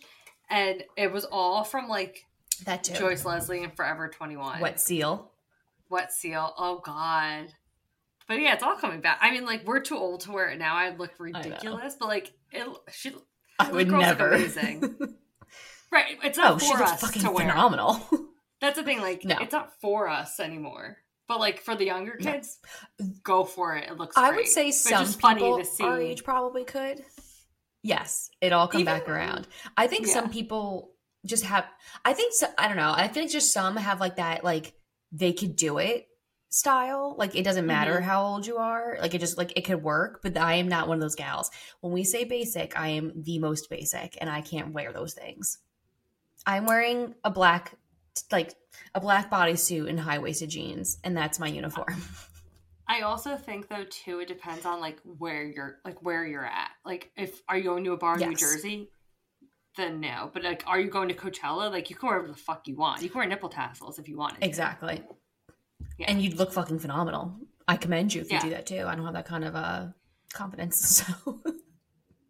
[0.48, 2.24] and it was all from like
[2.64, 2.94] that too.
[2.94, 4.60] Joyce Leslie and Forever Twenty One.
[4.60, 5.32] Wet Seal.
[5.91, 6.53] Wet Seal?
[6.57, 7.53] Oh God.
[8.26, 9.18] But yeah, it's all coming back.
[9.22, 10.76] I mean, like we're too old to wear it now.
[10.76, 13.14] I'd look ridiculous, but like it, she,
[13.59, 14.32] I would never.
[14.32, 14.82] amazing.
[15.93, 16.18] right?
[16.22, 17.49] It's not oh, for us fucking to wear.
[17.49, 18.07] phenomenal.
[18.61, 19.01] That's the thing.
[19.01, 19.36] Like, No.
[19.41, 20.99] it's not for us anymore.
[21.26, 22.32] But like for the younger No.
[22.32, 22.59] kids,
[23.22, 23.89] go for it.
[23.91, 24.16] It looks.
[24.16, 24.36] I great.
[24.41, 25.84] would say But some just funny people to see.
[25.84, 27.03] our age probably could.
[27.82, 29.47] Yes, it all come Even- back around.
[29.76, 30.93] I think some people
[31.24, 31.64] just have.
[32.05, 32.93] I think so, I don't know.
[32.95, 34.72] I think just some have like that, like
[35.12, 36.06] they could do it
[36.50, 37.14] style.
[37.18, 38.02] Like it doesn't matter Mhm.
[38.04, 38.96] how old you are.
[39.00, 40.20] Like it just like it could work.
[40.22, 41.50] But I am not one of those gals.
[41.80, 45.59] When we say basic, I am the most basic, and I can't wear those things.
[46.46, 47.74] I'm wearing a black,
[48.32, 48.54] like
[48.94, 52.02] a black bodysuit and high waisted jeans, and that's my uniform.
[52.90, 56.70] I also think though too, it depends on like where you're like where you're at.
[56.86, 58.88] Like if are you going to a bar in New Jersey?
[59.78, 60.30] Then no.
[60.34, 61.70] But like are you going to Coachella?
[61.70, 63.00] Like you can wear whatever the fuck you want.
[63.00, 64.34] You can wear nipple tassels if you want.
[64.42, 65.02] Exactly.
[65.98, 66.06] Yeah.
[66.10, 67.36] And you'd look fucking phenomenal.
[67.66, 68.38] I commend you if Yeah.
[68.38, 68.84] you do that too.
[68.86, 69.86] I don't have that kind of uh
[70.34, 71.02] confidence.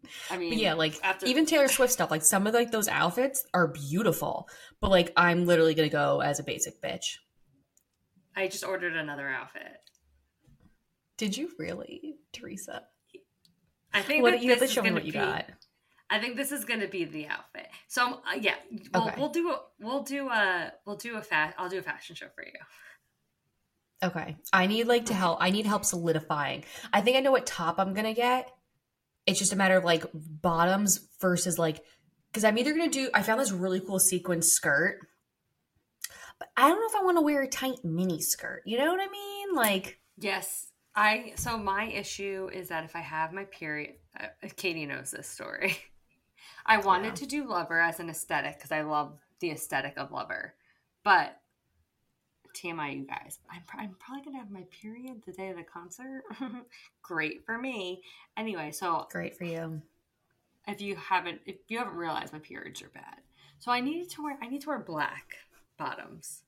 [0.09, 2.71] So I mean but yeah, like after- even Taylor Swift stuff, like some of like
[2.71, 4.47] those outfits are beautiful.
[4.81, 7.17] But like I'm literally gonna go as a basic bitch.
[8.35, 9.77] I just ordered another outfit.
[11.17, 12.83] Did you really, Teresa?
[13.93, 15.45] I think What that you have to show me what you be, got.
[16.09, 17.67] I think this is going to be the outfit.
[17.87, 18.55] So um, uh, yeah,
[18.93, 19.15] we'll, Okay.
[19.17, 21.55] we'll do a we'll do a we'll do a fast.
[21.57, 22.51] I'll do a fashion show for you.
[24.01, 24.37] Okay.
[24.53, 26.63] I need like to help I need help solidifying.
[26.93, 28.49] I think I know what top I'm gonna get.
[29.25, 31.83] It's just a matter of like bottoms versus like
[32.31, 34.99] because I'm either gonna do I found this really cool sequin skirt.
[36.39, 38.63] But I don't know if I want to wear a tight mini skirt.
[38.65, 39.53] You know what I mean?
[39.53, 41.33] Like Yes, I.
[41.35, 45.77] So my issue is that if I have my period, uh, Katie knows this story.
[46.65, 47.13] I wanted Yeah.
[47.15, 50.53] to do Lover as an aesthetic because I love the aesthetic of Lover,
[51.03, 51.39] but
[52.53, 56.23] TMI, you guys, I'm, I'm probably gonna have my period the day of the concert.
[57.01, 58.01] Great for me.
[58.37, 59.81] Anyway, so great for you.
[60.67, 63.21] if you haven't if you haven't realized my periods are bad
[63.59, 65.35] so i needed to wear i need to wear black
[65.77, 66.43] bottoms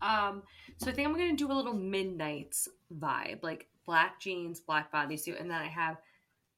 [0.00, 0.42] um
[0.78, 2.68] so i think i'm gonna do a little midnights
[2.98, 5.96] vibe like black jeans black bodysuit and then i have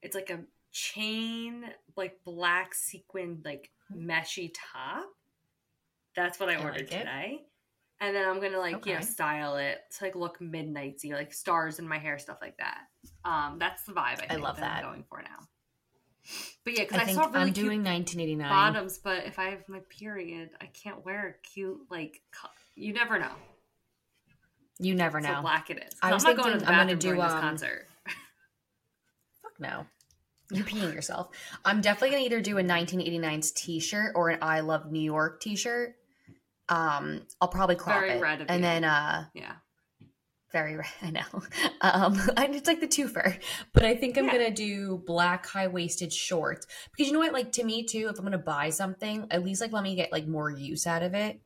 [0.02, 0.38] it's like a
[0.72, 1.64] chain
[1.96, 5.04] like black sequin like meshy top
[6.14, 7.40] that's what i, I ordered like today
[8.00, 11.78] and then i'm gonna like you know style it to like look midnightsy like stars
[11.78, 12.80] in my hair stuff like that
[13.24, 14.84] um that's the vibe i, I think love that, that.
[14.84, 15.46] i'm going for now
[16.64, 18.48] but yeah, I because I, think saw really I'm doing 1989.
[18.50, 22.20] bottoms, but if I have my period, I can't wear a cute like.
[22.32, 23.32] co- You never know.
[24.78, 25.40] You never So know.
[25.40, 25.94] black it is.
[26.02, 27.86] I I am not going to the I'm gonna bathroom during do, this um, concert.
[29.42, 29.86] Fuck no.
[30.50, 31.28] You're peeing yourself.
[31.64, 35.94] I'm definitely gonna either do a 1989's t-shirt or an I Love New York t-shirt.
[36.68, 38.62] Um, I'll probably crop Very it, red of and you.
[38.62, 39.54] then uh, Yeah,
[40.52, 40.86] very red.
[41.02, 41.42] I know.
[41.80, 43.38] Um, and it's like the twofer,
[43.72, 44.32] but I think I'm Yeah.
[44.32, 47.32] gonna do black high waisted shorts because you know what?
[47.32, 50.12] Like to me too, if I'm gonna buy something, at least like let me get
[50.12, 51.40] like more use out of it.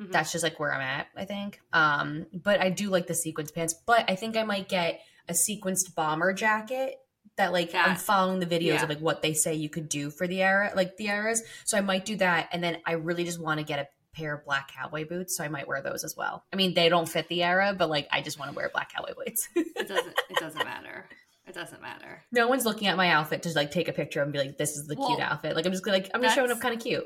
[0.00, 0.10] Mhm.
[0.10, 1.06] That's just like where I'm at.
[1.16, 1.60] I think.
[1.72, 3.74] Um, but I do like the sequence pants.
[3.86, 6.96] But I think I might get a sequenced bomber jacket
[7.42, 8.82] that like I'm following the videos yeah.
[8.84, 11.42] of like what they say you could do for the era, like the eras.
[11.64, 14.34] So I might do that, and then I really just want to get a pair
[14.34, 16.44] of black cowboy boots, so I might wear those as well.
[16.52, 18.92] I mean, they don't fit the era, but like I just want to wear black
[18.92, 19.48] cowboy boots.
[19.56, 20.14] it doesn't.
[20.30, 21.06] It doesn't matter.
[21.44, 22.22] It doesn't matter.
[22.30, 24.76] no one's looking at my outfit to like take a picture and be like, "This
[24.76, 27.04] is the cute outfit." Like I'm just like I'm just showing up kind of cute.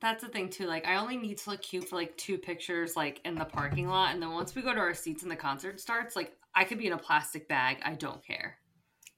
[0.00, 0.66] That's the thing too.
[0.66, 3.86] Like I only need to look cute for like two pictures, like in the parking
[3.88, 6.64] lot, and then once we go to our seats and the concert starts, like I
[6.64, 7.78] could be in a plastic bag.
[7.84, 8.56] I don't care.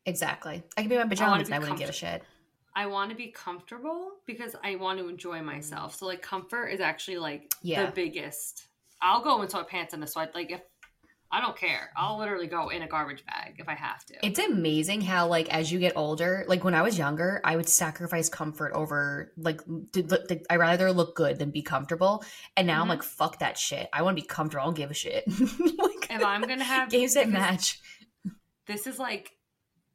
[0.06, 0.62] Exactly.
[0.76, 2.22] I can be in my pajamas and I wouldn't give a shit.
[2.74, 5.94] I want to be comfortable because I want to enjoy myself.
[5.96, 7.86] So like comfort is actually like Yeah.
[7.86, 8.66] the biggest.
[9.00, 10.34] I'll go in sweatpants and a sweat.
[10.34, 10.60] Like if
[11.30, 14.14] I don't care, I'll literally go in a garbage bag if I have to.
[14.26, 17.68] It's amazing how like as you get older, like when I was younger, I would
[17.68, 19.60] sacrifice comfort over like
[19.92, 22.24] to, like, I rather look good than be comfortable.
[22.56, 22.90] And now I'm Mhm.
[22.90, 23.88] like, fuck that shit.
[23.92, 24.62] I want to be comfortable.
[24.62, 25.24] I don't give a shit.
[25.78, 27.80] like, if I'm gonna have games that match.
[28.66, 29.32] this is like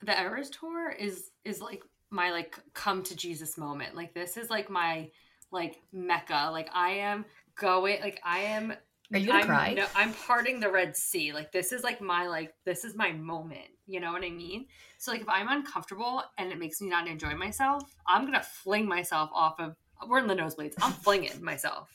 [0.04, 3.96] the Eras tour is is like my like come to Jesus moment.
[3.96, 5.10] Like this is like my
[5.52, 6.50] like mecca.
[6.52, 7.26] Like I am
[7.60, 8.00] going.
[8.02, 8.74] Like I am
[9.14, 9.74] Are you gonna I'm, cry?
[9.74, 11.34] No, I'm parting the Red Sea.
[11.34, 13.70] Like this is like my like this is my moment.
[13.86, 14.68] You know what I mean?
[14.98, 18.88] So like if I'm uncomfortable and it makes me not enjoy myself, I'm gonna fling
[18.88, 19.76] myself off of.
[20.08, 20.76] We're in the nosebleeds.
[20.80, 21.90] I'm flinging myself,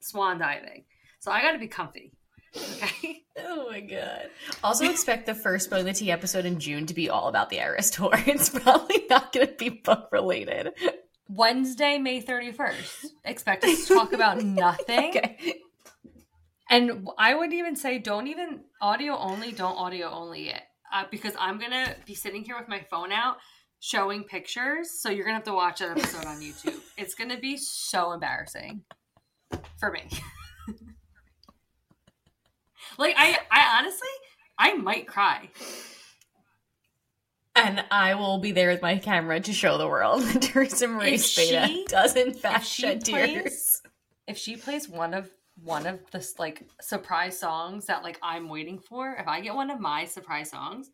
[0.00, 0.84] swan diving.
[1.20, 2.12] So I got to be comfy.
[2.56, 3.16] Okay.
[3.42, 4.28] Oh my god.
[4.62, 7.56] Also expect the first Spilling the Tea episode in June to be all about the
[7.56, 8.10] Eras tour.
[8.26, 10.72] It's probably not gonna be book related.
[11.30, 13.06] Wednesday, May 31st.
[13.24, 15.10] Expect us to talk about nothing.
[15.10, 15.54] Okay.
[16.68, 20.62] And I would even say, don't even audio only, don't audio only it.
[20.92, 23.36] Uh, because I'm going to be sitting here with my phone out
[23.78, 25.00] showing pictures.
[25.00, 26.78] So you're going to have to watch that episode on YouTube.
[26.98, 28.82] It's going to be so embarrassing
[29.78, 30.08] for me.
[33.00, 34.08] Like, I, I honestly,
[34.58, 35.48] I might cry.
[37.56, 41.14] And I will be there with my camera to show the world that Teresa Marie
[41.14, 43.82] If Spada she- does in fact she shed tears.
[44.28, 45.28] If she plays one of
[45.62, 49.70] one of the like surprise songs that like I'm waiting for, if I get one
[49.70, 50.90] of my surprise songs,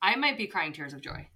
[0.00, 1.28] I might be crying tears of joy.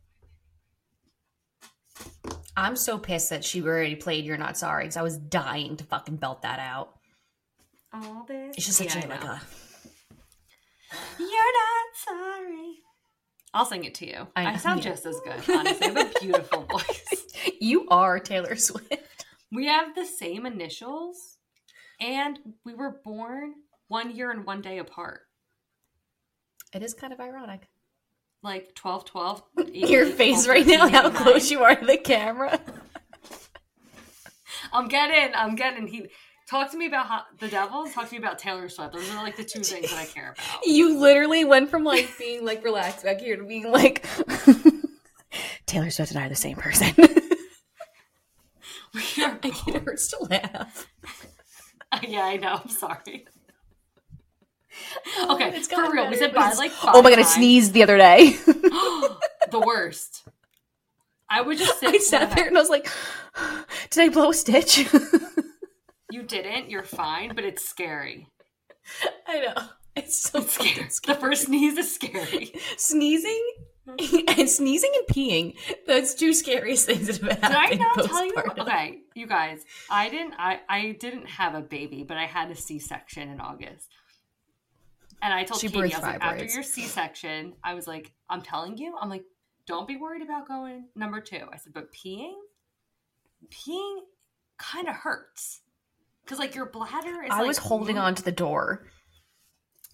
[2.57, 5.85] I'm so pissed that she already played You're Not Sorry because I was dying to
[5.85, 6.95] fucking belt that out.
[7.93, 8.57] All this.
[8.57, 9.41] It's just such Yeah, a like a
[11.19, 12.79] You're not sorry.
[13.55, 14.27] I'll sing it to you.
[14.35, 15.35] I I, sound just as good.
[15.55, 17.27] Honestly, I have a beautiful voice.
[17.61, 19.27] You are Taylor Swift.
[19.51, 21.37] We have the same initials,
[22.01, 23.55] and we were born
[23.89, 25.23] one year and one day apart.
[26.73, 27.69] It is kind of ironic.
[28.43, 29.43] Like 12 12.
[29.73, 32.59] Your face right now, how close you are to the camera.
[34.73, 35.87] I'm getting, I'm getting.
[35.87, 36.07] He
[36.53, 37.93] talk to me about how, the Devils.
[37.95, 38.93] Talk to me about Taylor Swift.
[38.93, 40.61] Those are like the two things that I care about.
[40.67, 44.07] You literally went from like being like relaxed back here to being like
[45.67, 46.95] Taylor Swift and I are the same person.
[48.95, 50.87] We are I can't it hurts to laugh.
[52.07, 52.61] yeah, I know.
[52.63, 53.27] I'm sorry.
[55.17, 56.11] Oh, okay, It's for real.
[56.11, 58.33] We said bye like Oh my god, I sneezed the other day.
[59.51, 60.29] the worst.
[61.27, 61.89] I would just sit.
[61.89, 62.87] I sat there and I was like,
[63.91, 64.87] did I blow a stitch?
[66.13, 66.69] You didn't.
[66.69, 68.29] You're fine, but it's scary.
[69.27, 69.55] I know.
[69.97, 70.89] It's so It's scary.
[70.91, 71.15] scary.
[71.15, 72.53] The first sneeze is scary.
[72.77, 73.45] Sneezing
[73.89, 74.41] mm-hmm.
[74.41, 75.57] and sneezing and peeing.
[75.87, 77.81] That's two scariest things that have Did I happened.
[77.81, 78.35] not tell you?
[78.59, 79.65] Okay, you guys.
[79.91, 80.35] I didn't.
[80.39, 83.89] I I didn't have a baby, but I had a C-section in August.
[85.23, 88.43] And I told She Katie, I was like, after your C-section, I was like, I'm
[88.43, 89.25] telling you, I'm like,
[89.67, 91.47] don't be worried about going number two.
[91.53, 92.35] I said, but peeing,
[93.49, 94.01] peeing
[94.59, 95.61] kind of hurts.
[96.27, 97.31] Cause like your bladder is.
[97.31, 98.87] I like, was holding on to the door.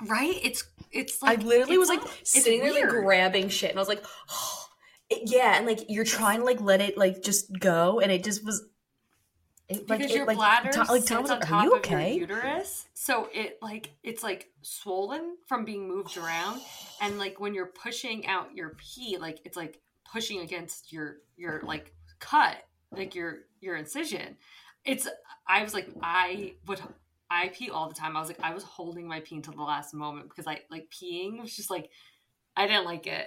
[0.06, 0.38] Right?
[0.42, 3.78] It's it's like I literally was like not- it's sitting there like grabbing shit, and
[3.78, 4.04] I was like,
[5.10, 8.22] It- yeah, and like you're trying to like let it like just go, and it
[8.24, 8.62] just was.
[9.68, 11.72] It, like, because it, your like, bladder like sits was on like, top "Are you
[11.72, 16.60] of okay?" your uterus, so it like it's like swollen from being moved around,
[17.02, 21.60] and like when you're pushing out your pee, like it's like pushing against your your
[21.64, 22.56] like cut,
[22.92, 24.36] like your your incision.
[24.88, 25.06] It's
[25.46, 26.80] I was like I would
[27.30, 28.16] I pee all the time.
[28.16, 30.90] I was like I was holding my pee until the last moment because I like
[30.90, 31.90] peeing was just like
[32.56, 33.26] I didn't like it.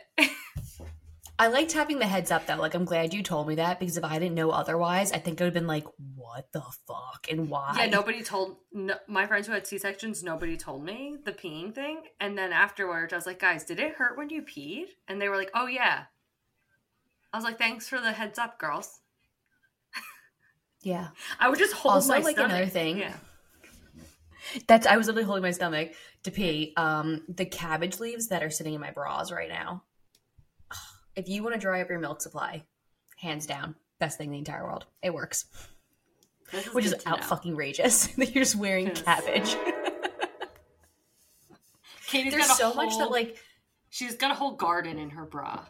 [1.41, 2.55] I liked having the heads up though.
[2.55, 5.41] Like, I'm glad you told me that because if I didn't know otherwise, I think
[5.41, 9.25] I would have been like, "What the fuck and why?" Yeah, nobody told no, my
[9.25, 10.21] friends who had C sections.
[10.21, 13.95] Nobody told me the peeing thing, and then afterwards, I was like, "Guys, did it
[13.95, 16.03] hurt when you peed?" And they were like, "Oh yeah."
[17.33, 19.00] I was like, "Thanks for the heads up, girls."
[20.83, 21.09] Yeah,
[21.39, 22.51] I would just hold Also, my like, stomach.
[22.51, 23.15] another thing- Yeah,
[24.67, 24.87] that's.
[24.87, 26.73] I was literally holding my stomach to pee.
[26.75, 29.83] Um, the cabbage leaves that are sitting in my bras right now.
[31.15, 32.63] If you want to dry up your milk supply,
[33.17, 34.85] hands down, best thing in the entire world.
[35.03, 35.45] It works,
[36.51, 39.01] This which is out fucking rageous that you're just wearing Yes.
[39.03, 39.55] cabbage.
[42.07, 43.37] Katie's There's got a so much that like
[43.89, 45.63] she's got a whole garden in her bra.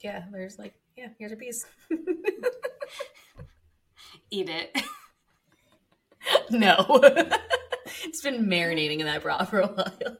[0.00, 0.24] yeah.
[0.30, 1.08] There's like yeah.
[1.18, 1.64] Here's a piece.
[4.30, 4.76] Eat it.
[6.50, 6.76] No.
[8.02, 10.16] it's been marinating in that bra for a while.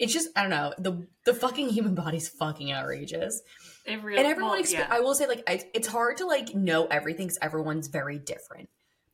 [0.00, 0.72] It's just I don't know.
[0.78, 3.42] The the fucking human body's fucking outrageous.
[3.84, 4.16] It really.
[4.18, 4.88] And everyone well, expe- yeah.
[4.90, 8.70] I will say like I, it's hard to like know everything cuz everyone's very different.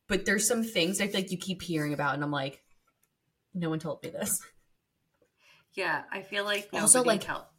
[0.07, 2.63] But there's some things I feel like you keep hearing about and I'm like
[3.53, 4.39] no one told me this.
[5.75, 7.50] yeah, I feel like Also, like- tell-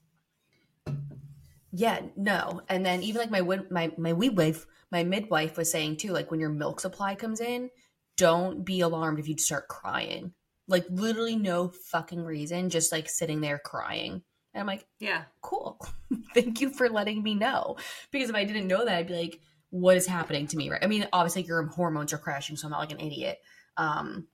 [1.73, 2.61] Yeah, no.
[2.68, 6.41] And then even like my my my midwife, my midwife was saying too, like when
[6.41, 7.70] your milk supply comes in,
[8.16, 10.33] don't be alarmed if you start crying.
[10.68, 14.23] Like literally no fucking reason, just like sitting there crying.
[14.55, 15.23] And I'm like, yeah.
[15.41, 15.81] cool.
[16.35, 17.77] Thank you for letting me know.
[18.11, 19.41] Because if I didn't know that, I'd be like,
[19.73, 22.70] what is happening to me right i mean obviously your hormones are crashing so i'm
[22.70, 23.41] not like an idiot
[23.79, 24.27] um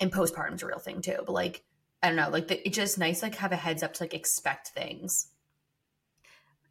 [0.00, 1.62] and postpartum's a real thing too but like
[2.02, 4.14] i don't know like the, it's just nice like have a heads up to like
[4.14, 5.28] expect things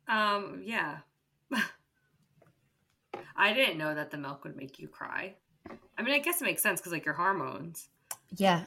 [0.08, 0.98] Um, yeah.
[3.36, 5.36] I didn't know that the milk would make you cry.
[5.98, 7.90] I mean, I guess it makes sense because like your hormones.
[8.36, 8.66] yeah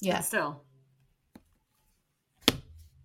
[0.00, 0.62] But yeah still.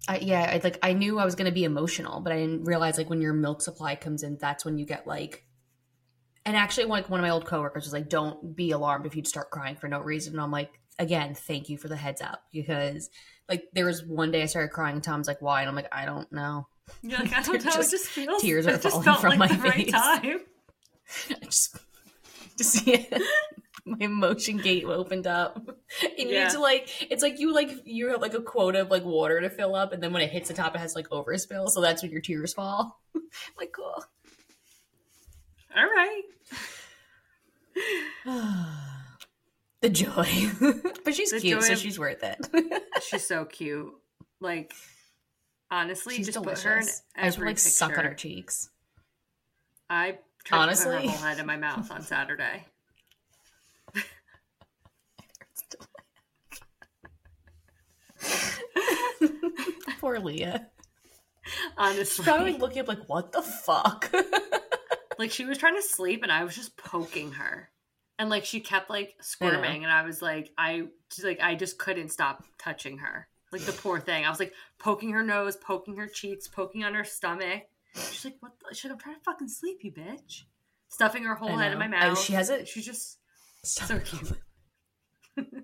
[0.07, 2.63] I, yeah I, like i knew i was going to be emotional but i didn't
[2.63, 5.45] realize like when your milk supply comes in that's when you get like
[6.43, 9.23] and actually like one of my old coworkers was like don't be alarmed if you
[9.23, 12.43] start crying for no reason and i'm like again thank you for the heads up
[12.51, 13.11] because
[13.47, 15.87] like there was one day i started crying and tom's like why and i'm like
[15.91, 16.67] i don't know
[17.01, 17.71] You're like, I don't know.
[17.75, 18.41] Just it just feels.
[18.41, 19.91] tears are falling felt from like my the right face.
[19.91, 20.39] time.
[21.41, 21.77] I just
[22.57, 23.21] to see it.
[23.85, 25.57] My emotion gate opened up.
[25.57, 26.43] And you Yeah.
[26.45, 29.41] need to like it's like you like you have like a quota of like water
[29.41, 31.81] to fill up and then when it hits the top it has like overspill, so
[31.81, 33.01] that's when your tears fall.
[33.57, 34.03] like cool.
[35.75, 36.21] All right.
[39.81, 40.27] the joy.
[41.03, 42.81] but she's The cute, so of- she's worth it.
[43.03, 43.91] She's so cute.
[44.39, 44.73] Like,
[45.71, 46.63] honestly, she's just delicious.
[46.63, 48.69] put her in I just every want to like suck on her cheeks.
[49.89, 52.65] I tried to put her whole head in my mouth on Saturday.
[59.99, 60.67] Poor Leah.
[61.77, 64.13] Honestly, Probably looking up like what the fuck.
[65.17, 67.69] like she was trying to sleep, and I was just poking her,
[68.19, 71.77] and like she kept like squirming, and I was like, I just like I just
[71.77, 73.27] couldn't stop touching her.
[73.51, 76.93] Like the poor thing, I was like poking her nose, poking her cheeks, poking on
[76.93, 77.63] her stomach.
[77.95, 78.53] She's like, "What?
[78.59, 78.73] The?
[78.75, 80.43] She's like, I'm trying to fucking sleep, you bitch."
[80.89, 82.19] Stuffing her whole head in my mouth.
[82.19, 82.67] she has it.
[82.67, 83.17] She's just
[83.63, 84.33] so cute.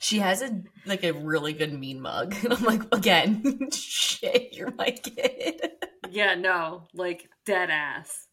[0.00, 2.34] She has a like a really good mean mug.
[2.44, 5.62] And I'm like, again, shit, you're my kid.
[6.10, 8.26] Yeah, no, like dead ass.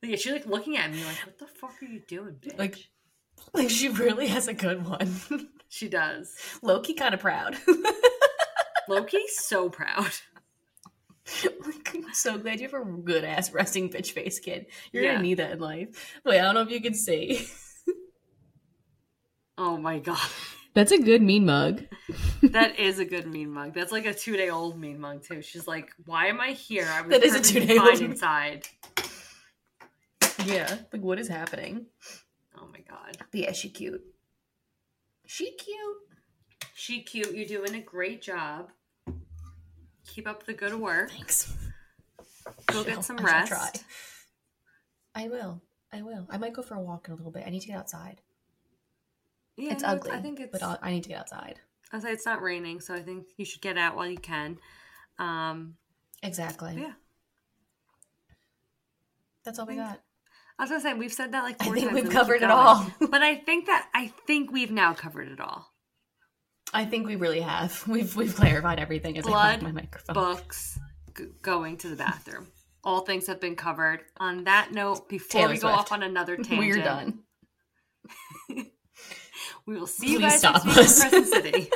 [0.00, 2.88] Yeah, she's like looking at me like, "What the fuck are you doing, bitch?" Like-
[3.52, 5.14] Like she really has a good one.
[5.68, 6.34] she does.
[6.62, 7.56] Loki kind of proud.
[8.88, 10.10] Loki's so proud.
[12.14, 14.66] so glad you have a good ass resting bitch face kid.
[14.92, 15.12] You're Yeah.
[15.12, 16.14] gonna need that in life.
[16.24, 17.46] Wait, I don't know if you can see.
[19.60, 20.18] Oh my god,
[20.74, 21.82] That's a good mean mug.
[22.42, 23.74] that is a good mean mug.
[23.74, 25.42] That's like a two day old mean mug too.
[25.42, 26.86] She's like, "Why am I here?
[26.88, 27.88] I was That is a two-day-old.
[27.98, 28.68] fine inside."
[30.44, 30.78] Yeah.
[30.92, 31.86] Like what is happening?
[32.56, 34.00] Oh my god, But yeah, she cute.
[35.26, 35.96] She cute.
[36.74, 37.34] she cute.
[37.34, 38.70] You're doing a great job.
[40.08, 41.10] Keep up the good work.
[41.10, 41.54] Thanks.
[42.66, 43.48] Go get some I rest.
[43.52, 43.70] try.
[45.14, 45.62] I will.
[45.92, 46.26] I will.
[46.30, 47.44] I might go for a walk in a little bit.
[47.46, 48.20] I need to get outside.
[49.56, 50.10] Yeah, it's ugly.
[50.12, 50.52] I think it's.
[50.52, 51.60] but I'll, I need to get outside.
[51.92, 54.58] I say it's not raining, so I think you should get out while you can.
[55.18, 55.74] Um,
[56.22, 56.76] Exactly.
[56.78, 56.92] yeah.
[59.44, 60.00] That's all we got.
[60.58, 61.94] I was gonna say we've said that like I four think times.
[61.94, 62.86] we've and we keep covered it all.
[63.00, 65.72] but I think that I think we've now covered it all.
[66.74, 67.82] I think we really have.
[67.88, 70.14] We've we've clarified everything as I Blood, hold my microphone.
[70.14, 70.78] Books,
[71.16, 72.48] g- going to the bathroom.
[72.84, 74.00] All things have been covered.
[74.18, 75.78] On that note, before Taylor we go Swift.
[75.78, 77.18] off on another tangent, We're done.
[79.66, 81.04] We will see you guys stop next us.
[81.04, 81.70] in Crescent City.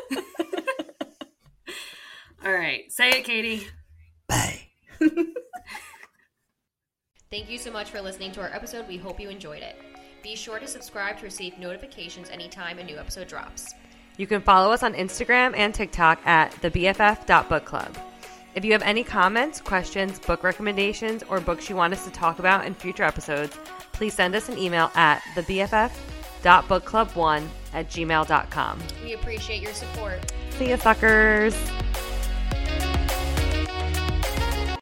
[2.45, 3.67] all right, say it, Katie.
[4.27, 4.63] Bye.
[7.31, 8.89] Thank you so much for listening to our episode.
[8.89, 9.77] We hope you enjoyed it.
[10.23, 13.75] Be sure to subscribe to receive notifications anytime a new episode drops.
[14.17, 17.95] You can follow us on Instagram and TikTok at thebff.bookclub.
[18.55, 22.39] If you have any comments, questions, book recommendations, or books you want us to talk
[22.39, 23.57] about in future episodes,
[23.93, 28.79] please send us an email at thebff.bookclub1 at gmail.com.
[29.03, 30.31] We appreciate your support.
[30.51, 31.57] See you, suckers!